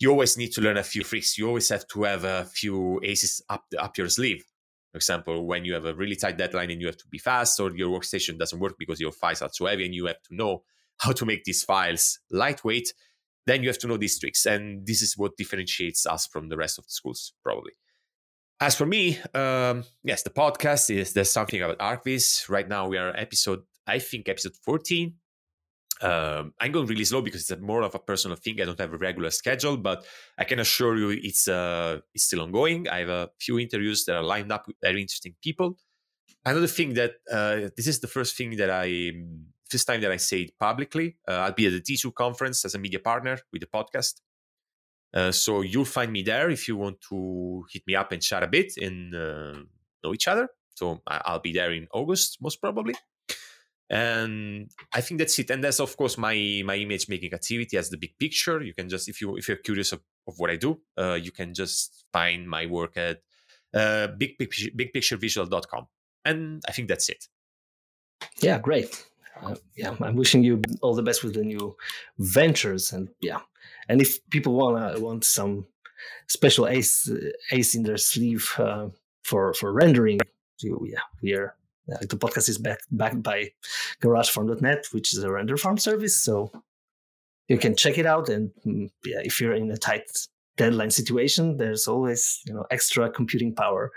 you 0.00 0.10
always 0.10 0.36
need 0.36 0.52
to 0.52 0.60
learn 0.60 0.76
a 0.76 0.82
few 0.84 1.02
tricks. 1.02 1.36
You 1.36 1.48
always 1.48 1.68
have 1.70 1.84
to 1.88 2.04
have 2.04 2.22
a 2.22 2.44
few 2.44 3.00
aces 3.02 3.42
up 3.48 3.64
up 3.78 3.98
your 3.98 4.08
sleeve. 4.08 4.44
For 4.92 4.98
example 4.98 5.46
when 5.46 5.64
you 5.64 5.74
have 5.74 5.84
a 5.84 5.94
really 5.94 6.16
tight 6.16 6.38
deadline 6.38 6.70
and 6.70 6.80
you 6.80 6.86
have 6.86 6.96
to 6.98 7.08
be 7.08 7.18
fast 7.18 7.58
or 7.60 7.76
your 7.76 7.88
workstation 7.88 8.38
doesn't 8.38 8.60
work 8.60 8.74
because 8.78 9.00
your 9.00 9.12
files 9.12 9.42
are 9.42 9.50
too 9.54 9.66
heavy 9.66 9.84
and 9.84 9.94
you 9.94 10.06
have 10.06 10.22
to 10.28 10.34
know 10.34 10.62
how 10.98 11.12
to 11.12 11.26
make 11.26 11.44
these 11.44 11.62
files 11.62 12.20
lightweight 12.30 12.92
then 13.48 13.62
you 13.62 13.68
have 13.70 13.78
to 13.78 13.88
know 13.88 13.96
these 13.96 14.18
tricks. 14.18 14.44
And 14.46 14.86
this 14.86 15.00
is 15.00 15.16
what 15.16 15.36
differentiates 15.36 16.06
us 16.06 16.26
from 16.26 16.50
the 16.50 16.56
rest 16.56 16.78
of 16.78 16.84
the 16.84 16.90
schools 16.90 17.32
probably. 17.42 17.72
As 18.60 18.74
for 18.74 18.86
me, 18.86 19.18
um, 19.34 19.84
yes, 20.04 20.22
the 20.22 20.30
podcast 20.30 20.94
is 20.94 21.14
there's 21.14 21.30
something 21.30 21.62
about 21.62 21.78
ArchViz. 21.78 22.48
Right 22.48 22.68
now 22.68 22.88
we 22.88 22.98
are 22.98 23.16
episode 23.16 23.62
I 23.88 23.98
think 23.98 24.28
episode 24.28 24.54
14. 24.62 25.14
um, 26.00 26.54
I'm 26.60 26.70
going 26.70 26.86
really 26.86 27.04
slow 27.04 27.22
because 27.22 27.50
it's 27.50 27.60
more 27.60 27.82
of 27.82 27.94
a 27.94 27.98
personal 27.98 28.36
thing. 28.36 28.60
I 28.60 28.64
don't 28.64 28.78
have 28.78 28.92
a 28.92 28.98
regular 28.98 29.30
schedule, 29.30 29.76
but 29.76 30.04
I 30.38 30.44
can 30.44 30.60
assure 30.60 30.96
you 30.96 31.10
it's 31.10 31.48
uh, 31.48 31.98
it's 32.14 32.24
still 32.24 32.42
ongoing. 32.42 32.88
I 32.88 32.98
have 32.98 33.08
a 33.08 33.30
few 33.40 33.58
interviews 33.58 34.04
that 34.04 34.16
are 34.16 34.22
lined 34.22 34.52
up 34.52 34.66
with 34.66 34.76
very 34.80 35.00
interesting 35.00 35.34
people. 35.42 35.76
Another 36.44 36.68
thing 36.68 36.94
that 36.94 37.12
uh, 37.30 37.70
this 37.76 37.86
is 37.86 37.98
the 38.00 38.06
first 38.06 38.36
thing 38.36 38.56
that 38.56 38.70
I 38.70 39.12
first 39.68 39.86
time 39.86 40.00
that 40.02 40.12
I 40.12 40.18
say 40.18 40.42
it 40.42 40.58
publicly. 40.58 41.16
Uh, 41.28 41.32
I'll 41.32 41.52
be 41.52 41.66
at 41.66 41.72
the 41.72 41.80
D2 41.80 42.14
conference 42.14 42.64
as 42.64 42.74
a 42.74 42.78
media 42.78 43.00
partner 43.00 43.38
with 43.52 43.62
the 43.62 43.66
podcast. 43.66 44.14
Uh, 45.12 45.32
so 45.32 45.62
you'll 45.62 45.84
find 45.84 46.12
me 46.12 46.22
there 46.22 46.50
if 46.50 46.68
you 46.68 46.76
want 46.76 47.00
to 47.08 47.64
hit 47.72 47.82
me 47.86 47.94
up 47.96 48.12
and 48.12 48.22
chat 48.22 48.42
a 48.42 48.46
bit 48.46 48.76
and 48.76 49.14
uh, 49.14 49.58
know 50.04 50.14
each 50.14 50.28
other. 50.28 50.48
So 50.74 51.02
I'll 51.06 51.40
be 51.40 51.52
there 51.52 51.72
in 51.72 51.88
August, 51.92 52.38
most 52.40 52.60
probably 52.60 52.94
and 53.90 54.70
i 54.92 55.00
think 55.00 55.18
that's 55.18 55.38
it. 55.38 55.50
And 55.50 55.62
that's 55.64 55.80
of 55.80 55.96
course 55.96 56.18
my 56.18 56.62
my 56.64 56.76
image 56.76 57.08
making 57.08 57.32
activity 57.32 57.76
as 57.76 57.90
the 57.90 57.96
big 57.96 58.18
picture. 58.18 58.62
You 58.62 58.74
can 58.74 58.88
just 58.88 59.08
if 59.08 59.20
you 59.20 59.36
if 59.36 59.48
you're 59.48 59.56
curious 59.58 59.92
of, 59.92 60.00
of 60.26 60.34
what 60.38 60.50
i 60.50 60.56
do 60.56 60.80
uh, 60.96 61.14
you 61.14 61.32
can 61.32 61.54
just 61.54 62.04
find 62.12 62.48
my 62.48 62.66
work 62.66 62.96
at 62.96 63.18
uh, 63.74 64.08
big 64.08 64.38
picture 64.38 64.70
bigpicturevisual.com 64.76 65.86
and 66.24 66.62
i 66.68 66.72
think 66.72 66.88
that's 66.88 67.08
it. 67.08 67.28
Yeah 68.40 68.58
great. 68.58 69.04
Uh, 69.42 69.54
yeah 69.76 69.94
i'm 70.00 70.16
wishing 70.16 70.42
you 70.42 70.60
all 70.82 70.94
the 70.94 71.02
best 71.02 71.22
with 71.24 71.34
the 71.34 71.44
new 71.44 71.76
ventures. 72.18 72.92
And 72.92 73.08
yeah. 73.20 73.40
And 73.88 74.02
if 74.02 74.18
people 74.30 74.54
want 74.54 75.00
want 75.00 75.24
some 75.24 75.66
special 76.26 76.66
ace 76.66 77.10
ace 77.52 77.74
in 77.74 77.82
their 77.84 77.96
sleeve 77.96 78.52
uh, 78.58 78.88
for 79.24 79.54
for 79.54 79.72
rendering 79.72 80.18
you 80.60 80.86
yeah 80.90 81.00
we 81.22 81.34
are 81.34 81.54
uh, 81.92 81.98
the 82.00 82.16
podcast 82.16 82.48
is 82.48 82.58
backed, 82.58 82.86
backed 82.90 83.22
by 83.22 83.50
GarageFarm.net, 84.02 84.86
which 84.92 85.12
is 85.12 85.22
a 85.22 85.30
render 85.30 85.56
farm 85.56 85.78
service. 85.78 86.20
So 86.20 86.50
you 87.48 87.58
can 87.58 87.76
check 87.76 87.98
it 87.98 88.06
out. 88.06 88.28
And 88.28 88.50
mm, 88.66 88.90
yeah, 89.04 89.20
if 89.22 89.40
you're 89.40 89.54
in 89.54 89.70
a 89.70 89.76
tight 89.76 90.10
deadline 90.56 90.90
situation, 90.90 91.56
there's 91.56 91.88
always 91.88 92.40
you 92.46 92.52
know 92.52 92.66
extra 92.70 93.10
computing 93.10 93.54
power 93.54 93.90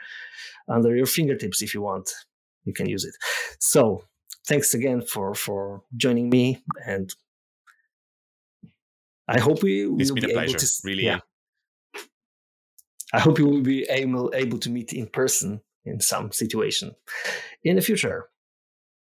under 0.68 0.96
your 0.96 1.06
fingertips 1.06 1.62
if 1.62 1.74
you 1.74 1.82
want. 1.82 2.10
You 2.66 2.74
can 2.74 2.88
use 2.88 3.04
it. 3.06 3.16
So 3.60 4.04
thanks 4.48 4.74
again 4.74 5.02
for 5.02 5.34
for 5.36 5.84
joining 5.98 6.30
me, 6.30 6.64
and 6.86 7.14
I 9.28 9.40
hope 9.40 9.64
we 9.64 9.88
will 9.88 10.00
it's 10.00 10.12
be 10.12 10.24
able 10.24 10.34
pleasure. 10.34 10.58
to 10.58 10.68
really. 10.84 11.06
Yeah. 11.06 11.20
I 13.14 13.20
hope 13.20 13.40
you 13.40 13.46
will 13.46 13.62
be 13.62 13.84
able, 13.90 14.32
able 14.34 14.58
to 14.60 14.70
meet 14.70 14.94
in 14.94 15.06
person 15.06 15.60
in 15.86 16.00
some 16.00 16.32
situation 16.32 16.92
in 17.64 17.76
the 17.76 17.82
future. 17.82 18.30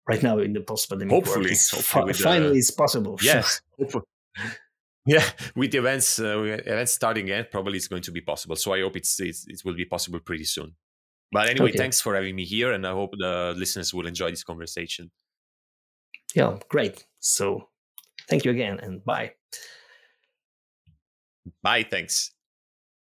Right 0.07 0.23
now, 0.23 0.37
in 0.39 0.53
the 0.53 0.61
post-pandemic 0.61 1.11
hopefully, 1.11 1.37
world, 1.37 1.51
it's 1.51 1.69
hopefully 1.71 2.13
finally 2.13 2.51
the, 2.51 2.59
it's 2.59 2.71
possible. 2.71 3.19
Yes, 3.21 3.59
yeah, 5.05 5.23
with 5.53 5.71
the 5.71 5.79
events 5.79 6.17
uh, 6.17 6.39
events 6.39 6.93
starting 6.93 7.25
again, 7.25 7.47
probably 7.51 7.75
it's 7.75 7.89
going 7.89 8.03
to 8.03 8.11
be 8.11 8.21
possible. 8.21 8.55
So 8.55 8.73
I 8.73 8.81
hope 8.81 8.95
it's, 8.95 9.19
it's 9.19 9.45
it 9.47 9.61
will 9.65 9.75
be 9.75 9.83
possible 9.83 10.21
pretty 10.21 10.45
soon. 10.45 10.75
But 11.31 11.49
anyway, 11.49 11.69
okay. 11.69 11.77
thanks 11.77 11.99
for 11.99 12.15
having 12.15 12.37
me 12.37 12.45
here, 12.45 12.71
and 12.71 12.87
I 12.87 12.91
hope 12.91 13.11
the 13.17 13.53
listeners 13.57 13.93
will 13.93 14.07
enjoy 14.07 14.29
this 14.29 14.45
conversation. 14.45 15.11
Yeah, 16.33 16.57
great. 16.69 17.05
So, 17.19 17.67
thank 18.29 18.45
you 18.45 18.51
again, 18.51 18.79
and 18.79 19.03
bye. 19.03 19.33
Bye. 21.61 21.83
Thanks. 21.83 22.31